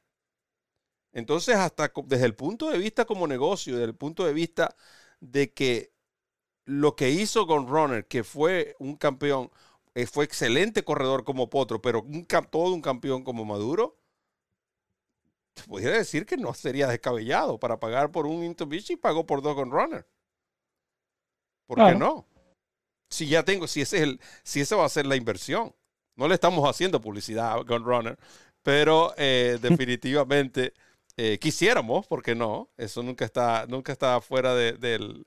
[1.11, 4.75] Entonces, hasta desde el punto de vista como negocio, desde el punto de vista
[5.19, 5.91] de que
[6.69, 9.49] lo que hizo con Runner, que fue un campeón,
[9.95, 13.97] eh, fue excelente corredor como Potro, pero un, todo un campeón como Maduro,
[15.67, 19.71] podría decir que no sería descabellado para pagar por un y pagó por dos con
[19.71, 20.05] Runner.
[21.65, 22.27] ¿Por qué no?
[23.09, 25.73] Si ya tengo, si ese es el, si esa va a ser la inversión.
[26.15, 28.19] No le estamos haciendo publicidad a Gun Runner,
[28.61, 30.73] pero eh, definitivamente
[31.17, 35.25] eh, quisiéramos, porque no, eso nunca está, nunca está fuera del,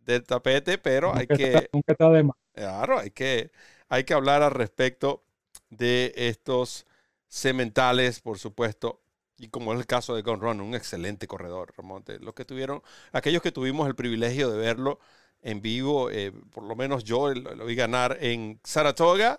[0.00, 1.68] del tapete, pero hay que.
[1.72, 2.36] nunca está de más.
[2.52, 3.50] Claro, hay que,
[3.88, 5.22] hay que hablar al respecto
[5.70, 6.86] de estos
[7.28, 9.00] sementales, por supuesto,
[9.38, 12.18] y como es el caso de Ron, un excelente corredor, Ramonte.
[12.18, 12.82] Los que tuvieron,
[13.12, 14.98] aquellos que tuvimos el privilegio de verlo
[15.42, 19.38] en vivo, eh, por lo menos yo lo, vi ganar en Saratoga,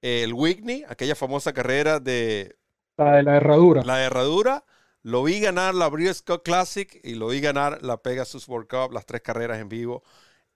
[0.00, 2.56] el Whitney, aquella famosa carrera de...
[2.96, 3.82] La de la herradura.
[3.84, 4.64] La herradura.
[5.08, 9.06] Lo vi ganar la Briscoe Classic y lo vi ganar la Pegasus World Cup, las
[9.06, 10.02] tres carreras en vivo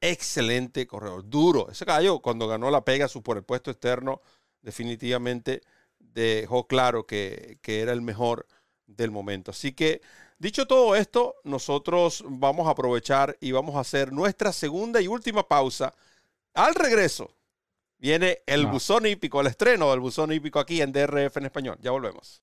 [0.03, 1.71] excelente corredor, duro.
[1.71, 4.21] Ese caballo, cuando ganó la Pegasus por el puesto externo,
[4.61, 5.63] definitivamente
[5.99, 8.47] dejó claro que, que era el mejor
[8.87, 9.53] del momento.
[9.53, 10.03] Así que,
[10.39, 15.49] dicho todo esto, nosotros vamos a aprovechar y vamos a hacer nuestra segunda y última
[15.49, 15.95] pausa.
[16.53, 17.35] Al regreso,
[17.97, 21.79] viene el buzón hípico, el estreno del buzón hípico aquí en DRF en español.
[21.81, 22.43] Ya volvemos.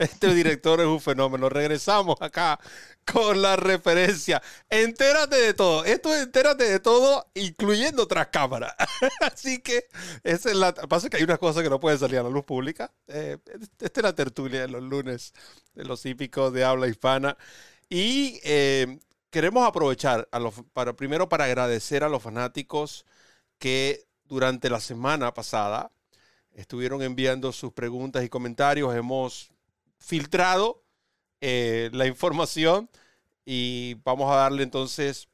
[0.00, 1.50] Este director es un fenómeno.
[1.50, 2.58] Regresamos acá
[3.04, 4.42] con la referencia.
[4.70, 5.84] Entérate de todo.
[5.84, 8.74] Esto es entérate de todo, incluyendo otras cámaras.
[9.20, 9.84] Así que
[10.24, 10.72] esa es la.
[10.72, 12.90] Pasa que hay unas cosas que no pueden salir a la luz pública.
[13.08, 13.36] Eh,
[13.78, 15.34] esta es la tertulia de los lunes
[15.74, 17.36] de los hípicos de habla hispana.
[17.90, 18.98] Y eh,
[19.30, 20.28] queremos aprovechar
[20.72, 23.04] para, primero para agradecer a los fanáticos
[23.58, 25.92] que durante la semana pasada
[26.52, 28.94] estuvieron enviando sus preguntas y comentarios.
[28.94, 29.52] Hemos
[30.00, 30.82] filtrado
[31.40, 32.90] eh, la información
[33.44, 35.28] y vamos a darle entonces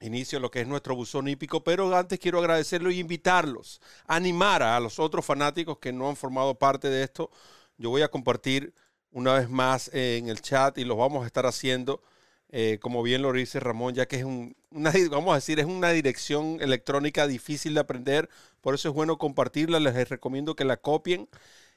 [0.00, 4.62] inicio a lo que es nuestro buzón hípico, pero antes quiero agradecerlo y invitarlos, animar
[4.62, 7.30] a los otros fanáticos que no han formado parte de esto.
[7.78, 8.74] Yo voy a compartir
[9.10, 12.02] una vez más en el chat y lo vamos a estar haciendo,
[12.50, 15.66] eh, como bien lo dice Ramón, ya que es un, una, vamos a decir, es
[15.66, 18.28] una dirección electrónica difícil de aprender,
[18.60, 21.28] por eso es bueno compartirla, les recomiendo que la copien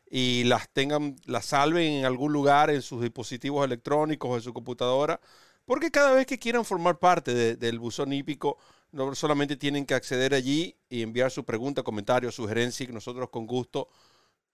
[0.10, 4.54] y las tengan, las salven en algún lugar en sus dispositivos electrónicos o en su
[4.54, 5.20] computadora,
[5.66, 8.58] porque cada vez que quieran formar parte del buzón hípico,
[8.92, 13.46] no solamente tienen que acceder allí y enviar su pregunta, comentario, sugerencia, y nosotros con
[13.46, 13.90] gusto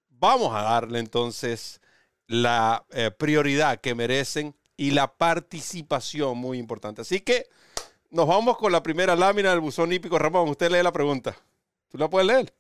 [0.10, 1.82] vamos a darle entonces
[2.28, 7.02] la eh, prioridad que merecen y la participación muy importante.
[7.02, 7.48] Así que
[8.10, 10.18] nos vamos con la primera lámina del buzón hípico.
[10.18, 11.36] Ramón, usted lee la pregunta.
[11.90, 12.54] ¿Tú la puedes leer?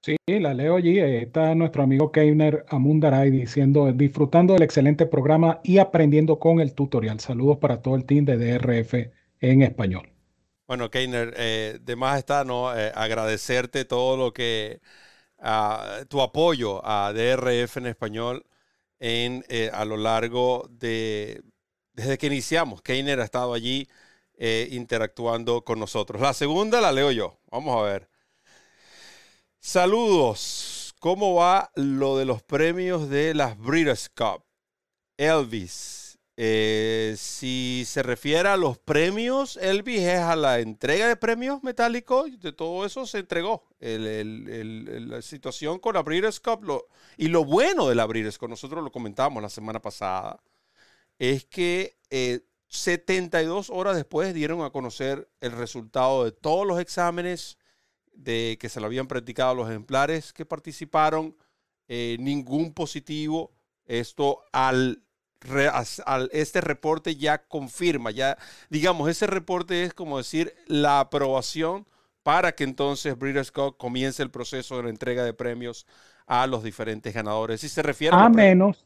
[0.00, 0.98] Sí, la leo allí.
[0.98, 7.20] Está nuestro amigo Keiner Amundaray diciendo, disfrutando del excelente programa y aprendiendo con el tutorial.
[7.20, 8.94] Saludos para todo el team de DRF
[9.40, 10.10] en español.
[10.68, 14.80] Bueno, Keiner, eh, de más está no eh, agradecerte todo lo que,
[15.38, 18.46] uh, tu apoyo a DRF en español
[19.00, 21.42] en, eh, a lo largo de,
[21.94, 22.82] desde que iniciamos.
[22.82, 23.88] Keiner ha estado allí
[24.70, 26.20] interactuando con nosotros.
[26.22, 27.40] La segunda la leo yo.
[27.50, 28.08] Vamos a ver.
[29.60, 30.94] Saludos.
[31.00, 34.44] ¿Cómo va lo de los premios de las Breeders' Cup?
[35.16, 36.18] Elvis.
[36.36, 42.40] Eh, si se refiere a los premios, Elvis es a la entrega de premios metálicos.
[42.40, 43.66] De todo eso se entregó.
[43.80, 46.64] la situación con la Breeders' Cup
[47.16, 50.40] y lo bueno de la Breeders' Cup, nosotros lo comentamos la semana pasada,
[51.18, 51.96] es que
[52.68, 57.58] 72 eh, horas después dieron a conocer el resultado de todos los exámenes
[58.18, 61.36] de que se lo habían practicado los ejemplares que participaron,
[61.86, 63.52] eh, ningún positivo.
[63.86, 65.02] Esto al,
[66.04, 68.36] al, este reporte ya confirma, ya
[68.68, 71.86] digamos, ese reporte es como decir la aprobación
[72.22, 75.86] para que entonces Breeders' Cup comience el proceso de la entrega de premios
[76.26, 77.62] a los diferentes ganadores.
[77.62, 78.84] Si se refiere a, menos,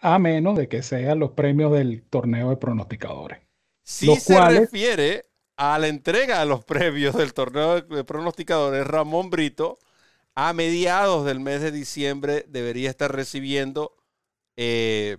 [0.00, 3.38] a menos de que sean los premios del torneo de pronosticadores.
[3.84, 5.26] Si se refiere
[5.56, 9.78] a la entrega de los premios del torneo de pronosticadores, Ramón Brito,
[10.34, 13.96] a mediados del mes de diciembre debería estar recibiendo
[14.56, 15.18] eh,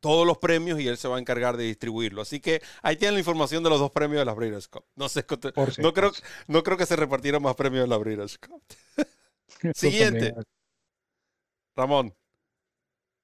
[0.00, 2.22] todos los premios y él se va a encargar de distribuirlo.
[2.22, 4.84] Así que ahí tienen la información de los dos premios de la Breeders' Cup.
[4.94, 5.24] No, sé,
[5.78, 6.12] no, creo,
[6.46, 8.62] no creo que se repartieran más premios de la Breeders' Cup.
[9.74, 10.34] Siguiente.
[11.74, 12.14] Ramón.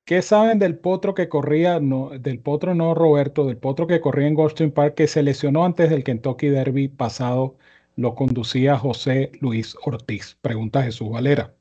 [0.07, 4.29] ¿Qué saben del potro que corría, no, del potro no Roberto, del potro que corría
[4.29, 7.57] en Goldstein Park que se lesionó antes del Kentucky Derby pasado?
[7.97, 10.39] Lo conducía José Luis Ortiz.
[10.41, 11.57] Pregunta Jesús Valera.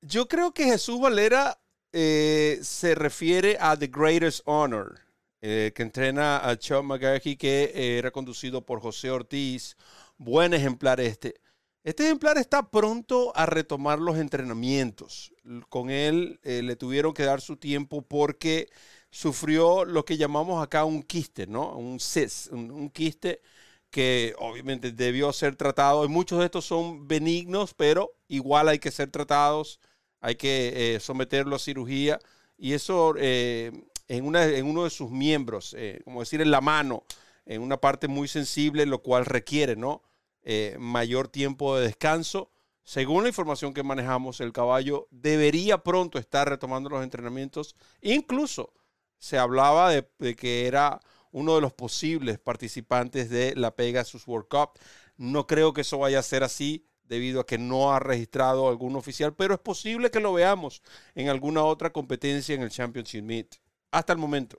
[0.00, 1.60] Yo creo que Jesús Valera
[1.92, 4.98] eh, se refiere a The Greatest Honor,
[5.40, 9.76] eh, que entrena a Chuck McGahey, que era conducido por José Ortiz.
[10.18, 11.36] Buen ejemplar este.
[11.84, 15.34] Este ejemplar está pronto a retomar los entrenamientos.
[15.68, 18.70] Con él eh, le tuvieron que dar su tiempo porque
[19.10, 21.76] sufrió lo que llamamos acá un quiste, ¿no?
[21.76, 23.42] Un CIS, un, quiste
[23.90, 26.06] que obviamente debió ser tratado.
[26.06, 29.78] Y muchos de estos son benignos, pero igual hay que ser tratados,
[30.20, 32.18] hay que eh, someterlo a cirugía.
[32.56, 33.72] Y eso eh,
[34.08, 37.04] en, en, uno de sus miembros, como decir en la mano,
[37.44, 40.02] en una parte muy sensible, lo cual requiere, ¿no?
[40.44, 42.50] Eh, mayor tiempo de descanso.
[42.82, 47.76] Según la información que manejamos, el caballo debería pronto estar retomando los entrenamientos.
[48.02, 48.74] Incluso
[49.18, 51.00] se hablaba de, que era
[51.32, 54.78] uno de los posibles participantes de la Pegasus World Cup.
[55.16, 56.86] No creo que eso vaya a ser así.
[57.04, 60.82] debido a que no ha registrado algún oficial, pero es posible que lo veamos
[61.14, 63.56] en alguna otra competencia en el Championship Meet.
[63.90, 64.58] Hasta el momento.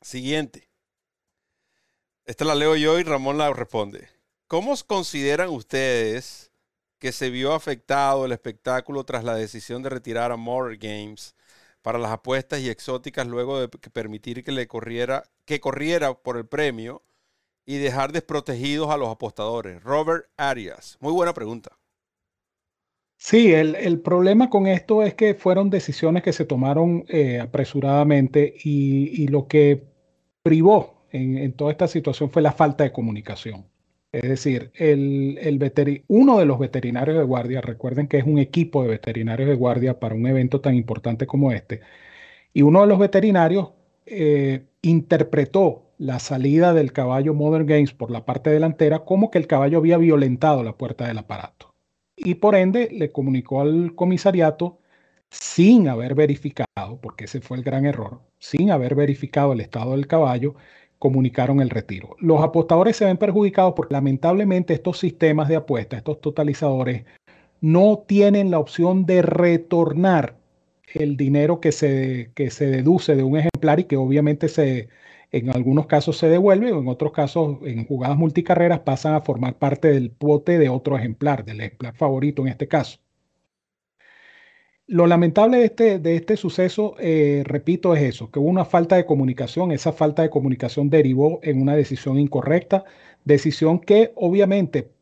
[0.00, 0.65] Siguiente.
[2.26, 4.08] Esta la leo yo y Ramón la responde.
[4.48, 6.50] ¿Cómo consideran ustedes
[6.98, 11.36] que se vio afectado el espectáculo tras la decisión de retirar a More Games
[11.82, 16.46] para las apuestas y exóticas luego de permitir que le corriera, que corriera por el
[16.46, 17.02] premio
[17.64, 19.80] y dejar desprotegidos a los apostadores?
[19.84, 20.96] Robert Arias.
[21.00, 21.78] Muy buena pregunta.
[23.18, 29.28] Sí, el, problema con esto es que fueron decisiones que se tomaron eh, apresuradamente y,
[29.28, 29.84] lo que
[30.42, 33.66] privó en, toda esta situación fue la falta de comunicación.
[34.12, 38.82] Es decir, el, el uno de los veterinarios de guardia, recuerden que es un equipo
[38.82, 41.80] de veterinarios de guardia para un evento tan importante como este,
[42.54, 43.70] y uno de los veterinarios
[44.06, 49.46] eh, interpretó la salida del caballo Modern Games por la parte delantera como que el
[49.46, 51.74] caballo había violentado la puerta del aparato.
[52.16, 54.78] Y por ende le comunicó al comisariato
[55.30, 60.06] sin haber verificado, porque ese fue el gran error, sin haber verificado el estado del
[60.06, 60.54] caballo,
[60.98, 62.16] comunicaron el retiro.
[62.20, 67.04] Los apostadores se ven perjudicados porque lamentablemente estos sistemas de apuesta, estos totalizadores,
[67.60, 70.36] no tienen la opción de retornar
[70.94, 74.88] el dinero que se, que se deduce de un ejemplar y que obviamente se,
[75.32, 79.56] en algunos casos se devuelve o en otros casos en jugadas multicarreras pasan a formar
[79.56, 82.98] parte del pote de otro ejemplar, del ejemplar favorito en este caso.
[84.88, 88.94] Lo lamentable de este, de este suceso, eh, repito, es eso, que hubo una falta
[88.96, 92.84] de comunicación, esa falta de comunicación derivó en una decisión incorrecta,
[93.24, 94.92] decisión que obviamente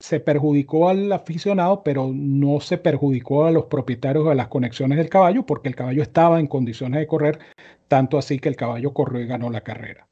[0.00, 5.08] se perjudicó al aficionado, pero no se perjudicó a los propietarios de las conexiones del
[5.08, 7.38] caballo, porque el caballo estaba en condiciones de correr,
[7.86, 10.08] tanto así que el caballo corrió y ganó la carrera.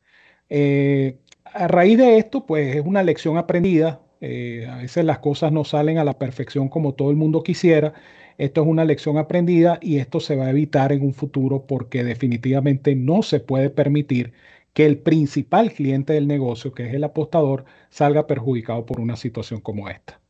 [0.49, 4.01] Eh, a raíz de esto, pues es una lección aprendida.
[4.21, 7.95] Eh, a veces las cosas no salen a la perfección como todo el mundo quisiera.
[8.41, 12.05] Esto es una lección aprendida y esto se va a evitar en un futuro porque
[12.05, 14.32] definitivamente no se puede permitir
[14.72, 19.61] que el principal cliente del negocio, que es el apostador, salga perjudicado por una situación
[19.61, 20.22] como esta.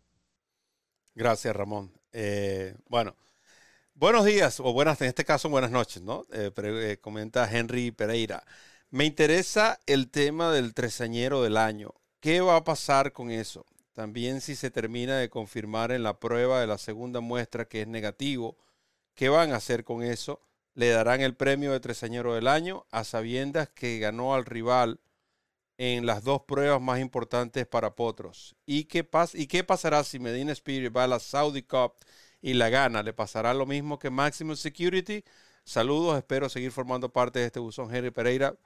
[1.15, 1.93] Gracias, Ramón.
[2.13, 3.15] Eh, bueno,
[3.95, 6.25] buenos días, o buenas, en este caso, buenas noches, ¿no?
[6.33, 8.43] Eh, eh, comenta Henry Pereira.
[8.91, 11.95] Me interesa el tema del tresañero del año.
[12.19, 13.65] ¿Qué va a pasar con eso?
[13.93, 17.89] También si se termina de confirmar en la prueba de la segunda muestra que es
[17.89, 18.57] negativo,
[19.15, 20.41] ¿qué van a hacer con eso?
[20.75, 25.01] le darán el premio de tresañero del año a sabiendas que ganó al rival
[25.79, 28.57] en las dos pruebas más importantes para Potros.
[28.67, 31.95] ¿Y qué, ¿Y qué pasará si Medina Spirit va a la Saudi Cup
[32.43, 33.03] y la gana?
[33.03, 35.25] ¿Le pasará lo mismo que Maximum Security?
[35.65, 38.57] Saludos, espero seguir formando parte de este buzón Henry Pereira.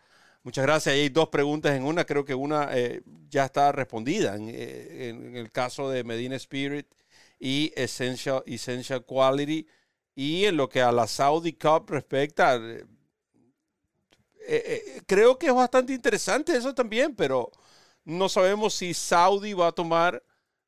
[0.45, 0.95] Muchas gracias.
[0.95, 2.05] hay dos preguntas en una.
[2.05, 6.87] Creo que una eh, ya está respondida eh, en, el caso de Medina Spirit
[7.41, 9.67] y Essential, Essential Quality.
[10.15, 12.85] Y en lo que a la Saudi Cup respecta, eh,
[14.47, 17.51] eh, creo que es bastante interesante eso también, pero
[18.05, 20.23] no sabemos si Saudi va a tomar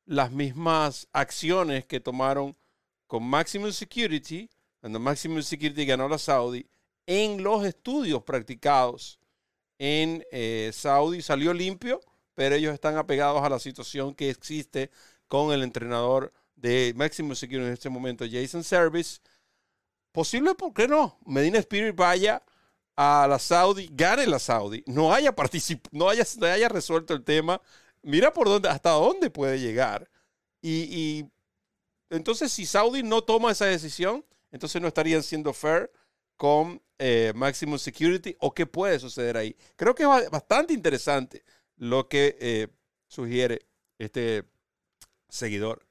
[0.05, 2.57] las mismas acciones que tomaron
[3.05, 4.49] con Maximum Security,
[4.79, 6.67] cuando Maximum Security ganó la Saudi,
[7.05, 9.19] en los estudios practicados
[9.79, 11.21] en eh, Saudi.
[11.21, 12.01] Salió limpio,
[12.33, 14.91] pero ellos están apegados a la situación que existe
[15.27, 19.19] con el entrenador de Maximum Security en este momento, Jason Service
[20.17, 21.19] Posible, ¿por qué no?
[21.27, 22.41] Medina Spirit vaya
[22.95, 25.31] a la Saudi, gane la Saudi, no haya,
[25.91, 27.61] no haya, no haya resuelto el tema,
[28.01, 30.09] mira por dónde, hasta dónde puede llegar.
[30.59, 31.27] Y,
[32.09, 35.91] entonces si Saudi no toma esa decisión, entonces no estarían siendo fair
[36.37, 39.55] con eh, Maximum Security o qué puede suceder ahí.
[39.75, 41.43] Creo que es bastante interesante
[41.75, 42.67] lo que eh,
[43.07, 43.61] sugiere
[43.99, 44.43] este
[45.29, 45.87] seguidor.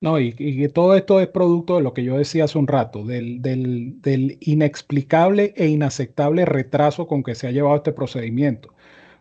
[0.00, 3.04] No, y, que todo esto es producto de lo que yo decía hace un rato,
[3.04, 8.72] del, inexplicable e inaceptable retraso con que se ha llevado este procedimiento.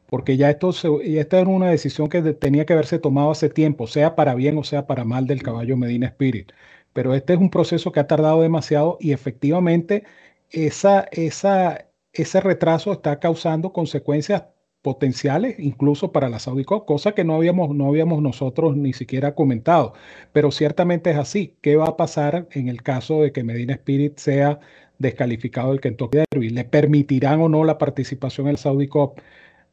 [0.08, 0.72] Porque ya esto
[1.04, 4.64] esta era una decisión que tenía que haberse tomado hace tiempo, sea para bien o
[4.64, 6.52] sea para mal del caballo Medina Spirit.
[6.98, 10.04] Pero este es un proceso que ha tardado demasiado y efectivamente
[10.50, 14.45] esa, esa, ese retraso está causando consecuencias
[14.82, 19.36] potenciales incluso para la Saudi Cup, cosa que no habíamos, no habíamos nosotros ni siquiera
[19.36, 19.93] comentado.
[20.34, 21.56] Pero ciertamente es así.
[21.62, 24.60] ¿Qué va a pasar en el caso de que Medina Spirit sea
[24.98, 26.50] descalificado del Kentucky Derby?
[26.50, 29.22] ¿Le permitirán o no la participación en el Saudi Cup?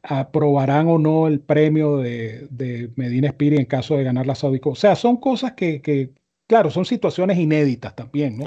[0.03, 4.59] ¿Aprobarán o no el premio de, de Medina Spirit en caso de ganar la Saudi
[4.59, 4.73] Cup?
[4.73, 6.13] O sea, son cosas que, que
[6.47, 8.45] claro, son situaciones inéditas también, ¿no?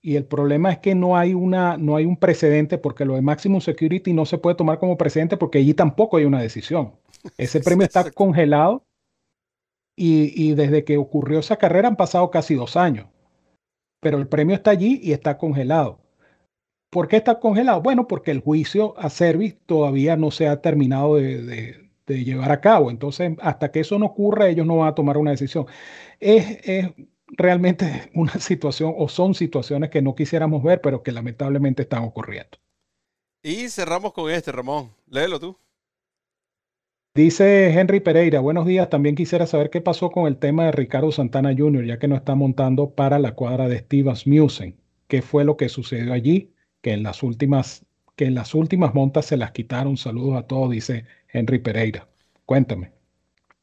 [0.00, 3.22] Y el problema es que no hay, una, no hay un precedente porque lo de
[3.22, 6.94] Maximum Security no se puede tomar como precedente porque allí tampoco hay una decisión.
[7.36, 8.84] Ese premio está congelado
[9.96, 13.06] y, y, desde que ocurrió esa carrera han pasado casi dos años.
[14.00, 16.00] Pero el premio está allí y está congelado.
[16.90, 17.82] ¿Por qué está congelado?
[17.82, 22.60] Bueno, porque el juicio a Service todavía no se ha terminado de, de, llevar a
[22.60, 22.90] cabo.
[22.90, 25.66] Entonces, hasta que eso no ocurra, ellos no van a tomar una decisión.
[26.20, 26.90] Es, es
[27.28, 32.58] realmente una situación o son situaciones que no quisiéramos ver, pero que lamentablemente están ocurriendo.
[33.42, 34.90] Y cerramos con este, Ramón.
[35.06, 35.56] Léelo tú.
[37.14, 38.90] Dice Henry Pereira, buenos días.
[38.90, 42.16] También quisiera saber qué pasó con el tema de Ricardo Santana Jr., ya que no
[42.16, 44.76] está montando para la cuadra de Steve Asmussen.
[45.08, 46.52] ¿Qué fue lo que sucedió allí?
[46.80, 49.96] Que en las últimas, que en las últimas montas se las quitaron.
[49.96, 52.08] Saludos a todos, dice Henry Pereira.
[52.44, 52.97] Cuéntame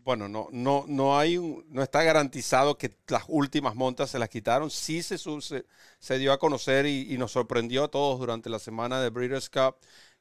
[0.05, 1.37] bueno, no, no, no hay
[1.69, 4.69] no está garantizado que las últimas montas se las quitaron.
[4.69, 9.09] Sí se, se, dio a conocer y, nos sorprendió a todos durante la semana de
[9.09, 9.77] Breeders' Cup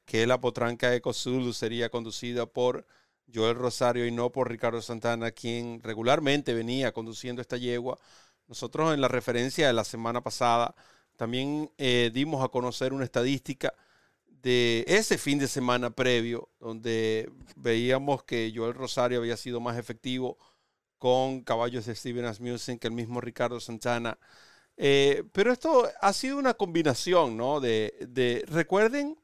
[0.06, 2.86] que la potranca Eco Zulu sería conducida por
[3.32, 7.98] Joel Rosario y no por Ricardo Santana, quien regularmente venía conduciendo esta yegua.
[8.48, 10.74] Nosotros en la referencia de la semana pasada
[11.16, 13.74] también eh, dimos a conocer una estadística
[14.44, 20.36] de ese fin de semana previo, donde veíamos que Joel Rosario había sido más efectivo
[20.98, 24.18] con caballos de Steven Asmussen que el mismo Ricardo Santana.
[24.76, 27.58] Eh, pero esto ha sido una combinación, ¿no?
[27.58, 29.16] De, recuerden,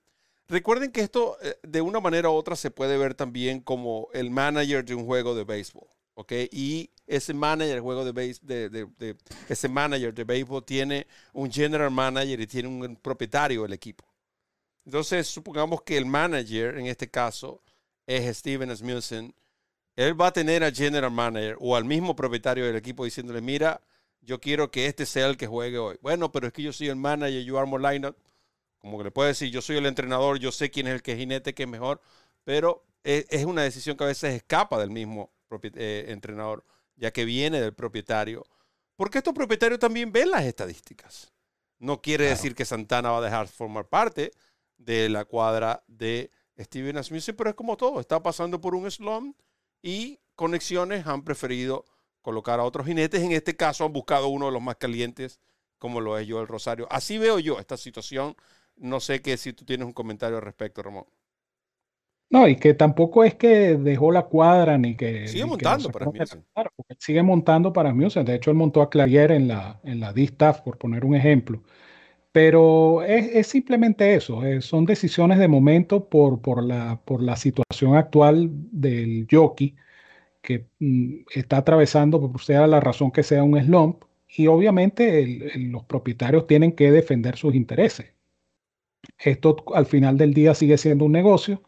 [0.48, 4.30] recuerden que esto eh, de una manera u otra se puede ver también como el
[4.30, 6.32] manager de un juego de béisbol, ¿ok?
[6.50, 9.16] Y ese manager, juego de, de,
[9.50, 14.09] ese manager de béisbol tiene un general manager y tiene un propietario del equipo.
[14.84, 17.62] Entonces, supongamos que el manager, en este caso,
[18.06, 19.34] es Steven Asmussen.
[19.96, 23.80] Él va a tener al general manager o al mismo propietario del equipo diciéndole, mira,
[24.20, 25.98] yo quiero que este sea el que juegue hoy.
[26.02, 28.16] Bueno, pero es que yo soy el manager, yo armo lineup.
[28.78, 31.16] Como que le puede decir, yo soy el entrenador, yo sé quién es el que
[31.16, 32.00] jinete, que es mejor.
[32.44, 35.30] Pero es, una decisión que a veces escapa del mismo
[35.74, 36.64] eh, entrenador,
[36.96, 38.46] ya que viene del propietario.
[38.96, 41.32] Porque estos propietarios también ven las estadísticas.
[41.78, 44.32] No quiere decir que Santana va a dejar formar parte,
[44.80, 49.34] de la cuadra de Steven Asmussen, pero es como todo, está pasando por un slum
[49.82, 51.84] y conexiones han preferido
[52.22, 53.22] colocar a otros jinetes.
[53.22, 55.40] En este caso han buscado uno de los más calientes,
[55.78, 56.86] como lo es yo el Rosario.
[56.90, 58.34] Así veo yo esta situación.
[58.76, 61.04] No sé qué si tú tienes un comentario al respecto, Ramón.
[62.30, 65.26] No, y que tampoco es que dejó la cuadra ni que.
[65.26, 66.46] Sigue montando para Asmussen.
[66.98, 68.24] sigue montando para Asmussen.
[68.24, 71.62] De hecho, él montó a Clavier en la, en la D-Staff, por poner un ejemplo.
[72.32, 77.96] Pero es, simplemente eso, eh, son decisiones de momento por, por, la, por la situación
[77.96, 79.74] actual del jockey
[80.42, 85.26] que mm, está atravesando, por sea la razón que sea, un slump, y obviamente
[85.56, 88.14] los propietarios tienen que defender sus intereses.
[89.18, 91.62] Esto al final del día sigue siendo un negocio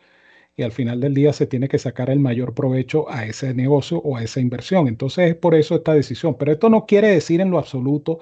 [0.56, 3.98] y al final del día se tiene que sacar el mayor provecho a ese negocio
[3.98, 4.88] o a esa inversión.
[4.88, 6.36] Entonces es por eso esta decisión.
[6.38, 8.20] Pero esto no quiere decir en lo absoluto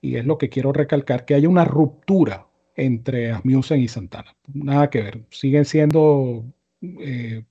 [0.00, 4.34] y es lo que quiero recalcar, que hay una ruptura entre Asmussen y Santana.
[4.52, 6.44] Nada que ver, siguen siendo
[6.80, 7.44] eh,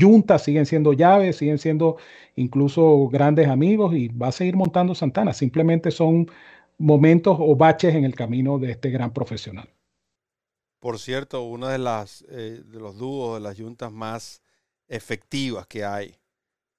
[0.00, 1.96] juntas, siguen siendo llaves, siguen siendo
[2.36, 5.32] incluso grandes amigos y va a seguir montando Santana.
[5.34, 6.30] Simplemente son
[6.78, 9.68] momentos o baches en el camino de este gran profesional.
[10.80, 14.42] Por cierto, uno de, las, eh, de los dúos de las juntas más
[14.88, 16.16] efectivas que hay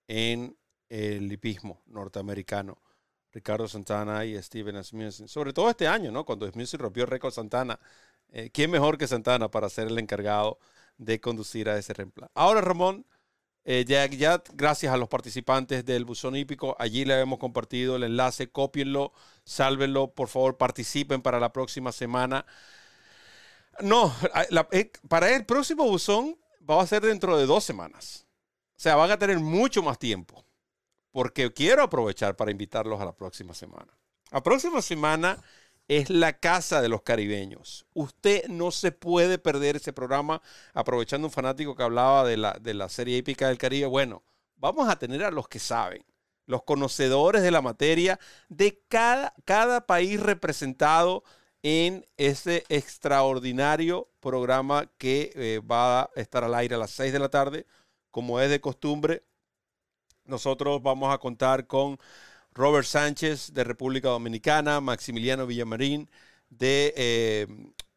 [0.07, 0.57] en
[0.89, 2.82] el hipismo norteamericano
[3.33, 5.27] Ricardo Santana y Steven Asmussen.
[5.27, 6.23] Sobre todo este año, ¿no?
[6.23, 7.79] Cuando Asmussen rompió récord Santana.
[8.31, 10.59] Eh, ¿Quién mejor que Santana para ser el encargado
[10.97, 12.31] de conducir a ese reemplazo?
[12.35, 13.05] Ahora, Ramón,
[13.65, 14.07] eh, ya,
[14.53, 19.13] gracias a los participantes del buzón hípico, allí le hemos compartido el enlace, cópienlo,
[19.45, 22.45] sálvenlo, por favor, participen para la próxima semana.
[23.81, 24.13] No,
[24.71, 26.37] eh, para el próximo buzón
[26.69, 28.27] va a ser dentro de dos semanas.
[28.75, 30.42] O sea, van a tener mucho más tiempo
[31.13, 33.97] porque quiero aprovechar para invitarlos a la próxima semana.
[34.31, 35.37] La próxima semana
[35.87, 37.85] es la casa de los caribeños.
[37.93, 40.41] Usted no se puede perder ese programa
[40.73, 43.85] aprovechando un fanático que hablaba de la, de la serie épica del Caribe.
[43.85, 44.23] Bueno,
[44.55, 46.03] vamos a tener a los que saben,
[46.47, 51.23] los conocedores de la materia de cada, cada país representado
[51.61, 57.19] en ese extraordinario programa que eh, va a estar al aire a las 6 de
[57.19, 57.65] la tarde,
[58.11, 59.23] como es de costumbre,
[60.25, 61.97] nosotros vamos a contar con
[62.53, 66.09] Robert Sánchez de República Dominicana, Maximiliano Villamarín
[66.49, 67.47] de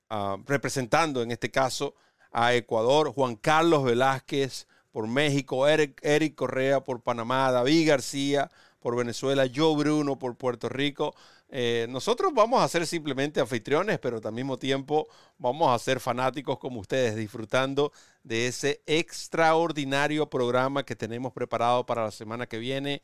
[0.09, 1.95] ah, representando en este caso
[2.33, 8.51] a Ecuador, Juan Carlos Velázquez por México, Eric, Eric Correa por Panamá, David García
[8.81, 11.15] por Venezuela, Joe Bruno por Puerto Rico,
[11.49, 16.59] Eh, nosotros vamos a ser simplemente anfitriones, pero al mismo tiempo vamos a ser fanáticos
[16.59, 17.93] como ustedes, disfrutando
[18.25, 23.03] de ese extraordinario programa que tenemos preparado para la semana que viene,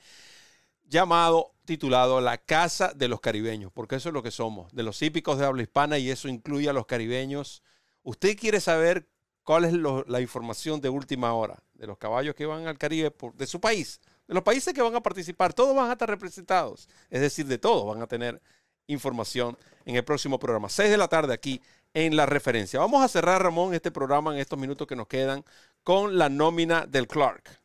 [0.84, 5.01] llamado, titulado La Casa de los Caribeños, porque eso es lo que somos, de los
[5.03, 7.62] hípicos de habla hispana y eso incluye a los caribeños.
[8.03, 9.09] Usted quiere saber
[9.45, 13.47] cuál es la información de última hora de los caballos que van al Caribe de
[13.47, 14.01] su país
[14.35, 16.89] los países que van a participar, todos van a estar representados.
[17.11, 18.41] Es decir, de todos van a tener
[18.87, 20.68] información en el próximo programa.
[20.68, 21.61] 6 de la tarde aquí
[21.95, 22.80] en la referencia.
[22.80, 25.45] Vamos a cerrar, Ramón, este programa en estos minutos que nos quedan
[25.83, 27.62] con la nómina del Clark.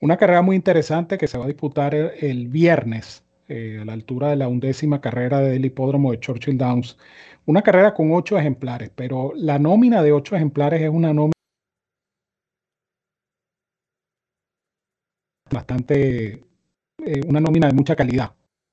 [0.00, 4.30] Una carrera muy interesante que se va a disputar el, viernes eh, a la altura
[4.30, 6.96] de la undécima carrera del hipódromo de Churchill Downs.
[7.44, 11.32] Una carrera con ocho ejemplares, pero la nómina de ocho ejemplares es una nómina
[15.52, 16.44] bastante,
[17.04, 18.32] eh, una nómina de mucha calidad.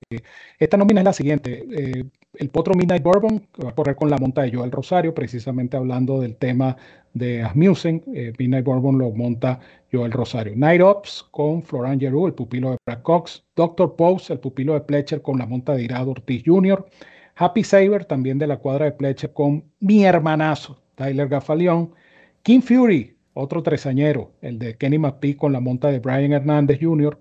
[0.09, 0.21] Eh,
[0.59, 1.65] esta nómina es la siguiente.
[1.71, 2.03] Eh,
[2.35, 6.21] el Potro Midnight Bourbon, va a correr con la monta de Joel Rosario, precisamente hablando
[6.21, 6.77] del tema
[7.13, 8.03] de Asmussen.
[8.37, 9.59] Midnight Bourbon lo monta
[9.91, 10.53] Joel Rosario.
[10.55, 13.43] Night Ops con Florent Giroux, el pupilo de Brad Cox.
[13.55, 16.85] Doctor Pose, el pupilo de Pletcher con la monta de Irado Ortiz Jr.
[17.35, 21.93] Happy Saber, también de la cuadra de Pletcher con mi hermanazo, Tyler Gafalión.
[22.43, 27.19] King Fury, otro tresañero, el de Kenny McPhee con la monta de Brian Hernández Jr.,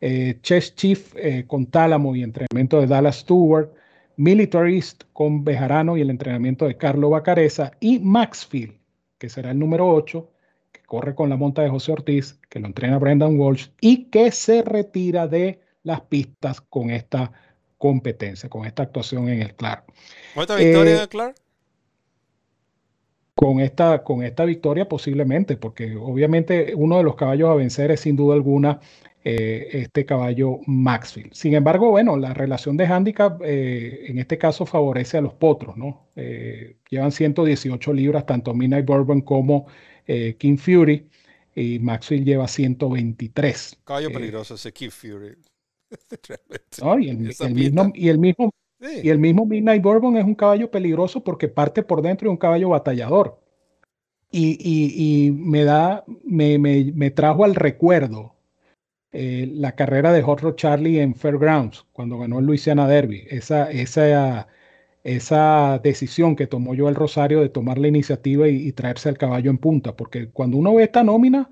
[0.00, 3.70] eh, Chess Chief eh, con Tálamo y entrenamiento de Dallas Stewart,
[4.16, 8.74] Militarist con Bejarano y el entrenamiento de Carlo Bacareza, y Maxfield,
[9.18, 10.28] que será el número 8,
[10.72, 14.32] que corre con la monta de José Ortiz, que lo entrena Brendan Walsh y que
[14.32, 17.32] se retira de las pistas con esta
[17.78, 19.84] competencia, con esta actuación en el Clark.
[20.34, 21.36] ¿Otra victoria en el Clark?
[23.34, 28.00] Con esta, con esta victoria posiblemente, porque obviamente uno de los caballos a vencer es
[28.00, 28.80] sin duda alguna
[29.24, 31.32] eh, este caballo Maxfield.
[31.32, 35.76] Sin embargo, bueno, la relación de handicap eh, en este caso favorece a los potros,
[35.76, 36.08] ¿no?
[36.16, 39.66] Eh, llevan 118 libras tanto Midnight Bourbon como
[40.38, 41.08] King Fury
[41.54, 43.78] y Maxfield lleva 123.
[43.84, 45.36] Caballo peligroso ese King Fury.
[47.00, 48.52] y, el, mismo, y el mismo
[49.02, 52.36] y el mismo Midnight Bourbon es un caballo peligroso porque parte por dentro de un
[52.36, 53.38] caballo batallador.
[54.34, 58.34] Y, me da, me, trajo al recuerdo
[59.12, 63.26] eh, la carrera de Hot Rod Charlie en Fairgrounds, cuando ganó el Louisiana Derby.
[63.30, 64.48] Esa, esa,
[65.04, 69.50] esa decisión que tomó yo el Rosario de tomar la iniciativa y, traerse al caballo
[69.50, 71.50] en punta, porque cuando uno ve esta nómina,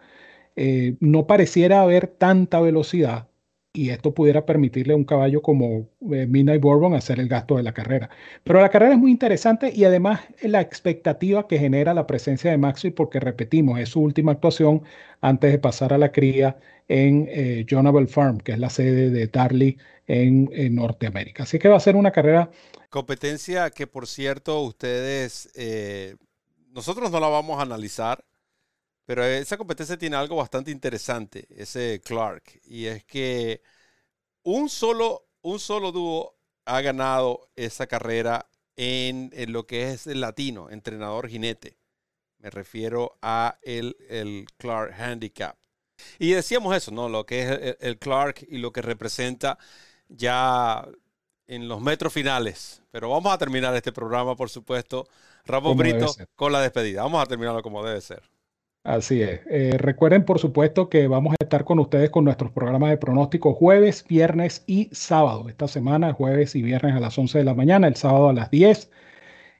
[0.56, 3.29] eh, no pareciera haber tanta velocidad
[3.72, 7.62] y esto pudiera permitirle a un caballo como eh, Midnight Bourbon hacer el gasto de
[7.62, 8.10] la carrera.
[8.42, 12.58] Pero la carrera es muy interesante y además la expectativa que genera la presencia de
[12.58, 14.82] Maxi, porque repetimos, es su última actuación
[15.20, 16.58] antes de pasar a la cría
[16.88, 17.64] en eh,
[18.08, 21.44] Farm, que es la sede de Darley en, Norteamérica.
[21.44, 22.50] Así que va a ser una carrera.
[22.88, 26.16] Competencia que, por cierto, ustedes, eh,
[26.72, 28.24] nosotros no la vamos a analizar
[29.10, 33.60] pero esa competencia tiene algo bastante interesante, ese Clark, y es que
[34.44, 40.70] un solo, un solo dúo ha ganado esa carrera en, lo que es el latino,
[40.70, 41.76] entrenador jinete.
[42.38, 45.58] Me refiero a el, el Clark Handicap.
[46.20, 47.08] Y decíamos eso, ¿no?
[47.08, 49.58] Lo que es el, Clark y lo que representa
[50.06, 50.86] ya
[51.48, 52.80] en los metros finales.
[52.92, 55.08] Pero vamos a terminar este programa, por supuesto,
[55.46, 57.02] Ramón Brito, con la despedida.
[57.02, 58.22] Vamos a terminarlo como debe ser.
[58.82, 59.40] Así es.
[59.50, 63.52] Eh, recuerden, por supuesto, que vamos a estar con ustedes con nuestros programas de pronóstico
[63.52, 65.48] jueves, viernes y sábado.
[65.50, 68.50] Esta semana, jueves y viernes a las 11 de la mañana, el sábado a las
[68.50, 68.90] 10.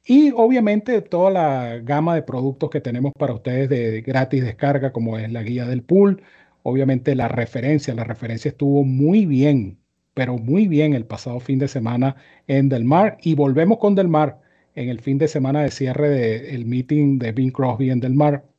[0.07, 5.19] Y obviamente toda la gama de productos que tenemos para ustedes de gratis descarga, como
[5.19, 6.23] es la guía del pool.
[6.63, 9.79] Obviamente la referencia, la referencia estuvo muy bien,
[10.15, 12.17] pero muy bien el pasado fin de semana
[12.49, 13.19] en Del Mar.
[13.23, 14.41] Y volvemos con Del Mar
[14.75, 18.50] en el fin de semana de cierre del meeting de Bing Crosby en Del Mar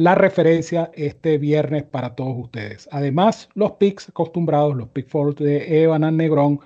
[0.00, 2.88] la referencia este viernes para todos ustedes.
[2.90, 6.60] Además, los picks acostumbrados, los picks for de Evan Negrón,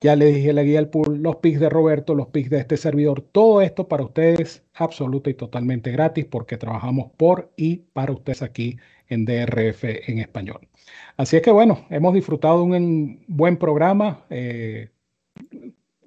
[0.00, 2.76] ya le dije la guía del pool, los picks de Roberto, los picks de este
[2.76, 8.42] servidor, todo esto para ustedes absoluta y totalmente gratis porque trabajamos por y para ustedes
[8.42, 8.76] aquí
[9.08, 10.68] en DRF en español.
[11.16, 14.24] Así es que bueno, hemos disfrutado un buen programa.
[14.30, 14.90] Eh,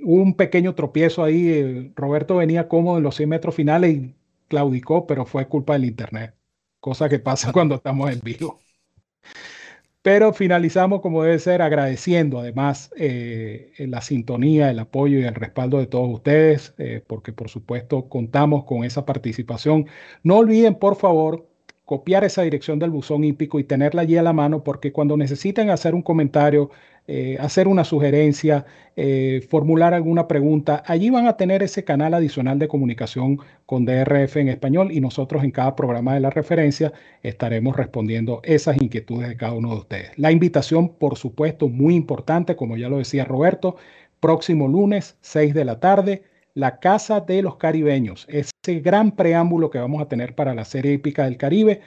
[0.03, 1.91] un pequeño tropiezo ahí.
[1.95, 4.15] Roberto venía cómodo en los 100 metros finales y
[4.51, 6.35] claudicó, pero fue culpa del Internet,
[6.81, 8.59] cosa que pasa cuando estamos en vivo.
[10.01, 15.77] Pero finalizamos como debe ser agradeciendo además eh, la sintonía, el apoyo y el respaldo
[15.77, 19.87] de todos ustedes, eh, porque por supuesto contamos con esa participación.
[20.23, 21.47] No olviden, por favor,
[21.85, 25.69] copiar esa dirección del buzón hípico y tenerla allí a la mano, porque cuando necesiten
[25.69, 26.71] hacer un comentario,
[27.07, 30.83] eh, hacer una sugerencia, eh, formular alguna pregunta.
[30.85, 35.43] Allí van a tener ese canal adicional de comunicación con DRF en español y nosotros
[35.43, 36.93] en cada programa de la referencia
[37.23, 40.11] estaremos respondiendo esas inquietudes de cada uno de ustedes.
[40.17, 43.77] La invitación, por supuesto, muy importante, como ya lo decía Roberto,
[44.19, 46.23] próximo lunes, 6 de la tarde,
[46.53, 50.93] la Casa de los Caribeños, ese gran preámbulo que vamos a tener para la serie
[50.93, 51.81] épica del Caribe,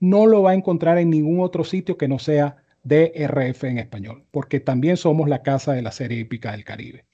[0.00, 4.24] no lo va a encontrar en ningún otro sitio que no sea DRF en español,
[4.30, 7.04] porque también somos la casa de la serie hípica del Caribe.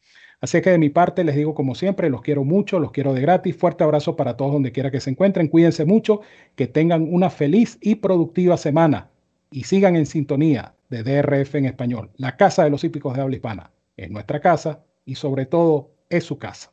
[0.40, 3.20] Así que de mi parte les digo como siempre, los quiero mucho, los quiero de
[3.20, 3.56] gratis.
[3.56, 5.48] Fuerte abrazo para todos donde quiera que se encuentren.
[5.48, 6.20] Cuídense mucho,
[6.54, 9.10] que tengan una feliz y productiva semana
[9.50, 12.10] y sigan en sintonía de DRF en español.
[12.16, 16.24] La casa de los hípicos de habla hispana es nuestra casa y sobre todo es
[16.24, 16.72] su casa.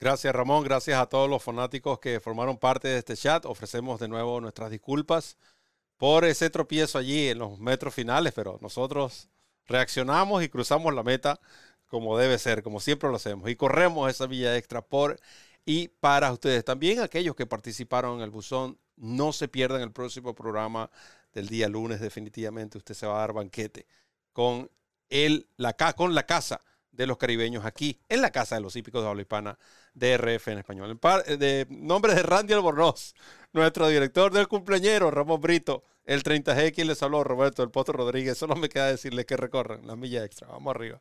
[0.00, 3.46] Gracias Ramón, gracias a todos los fanáticos que formaron parte de este chat.
[3.46, 5.38] Ofrecemos de nuevo nuestras disculpas
[5.96, 9.28] por ese tropiezo allí en los metros finales, pero nosotros
[9.66, 11.40] reaccionamos y cruzamos la meta
[11.86, 15.20] como debe ser, como siempre lo hacemos, y corremos esa villa extra por
[15.64, 16.64] y para ustedes.
[16.64, 20.90] También aquellos que participaron en el buzón, no se pierdan el próximo programa
[21.32, 23.86] del día lunes, definitivamente usted se va a dar banquete
[24.32, 24.70] con,
[25.08, 26.60] el, la, con la casa
[26.96, 29.58] de los caribeños aquí, en la casa de los hípicos de habla hispana,
[29.94, 30.90] DRF en español.
[30.90, 33.14] En de nombre de Randy Albornoz,
[33.52, 38.36] nuestro director del cumpleañero, Ramón Brito, el 30G, quien les habló, Roberto El Potro Rodríguez.
[38.36, 40.48] Solo me queda decirles que recorran la milla extra.
[40.48, 41.00] Vamos arriba.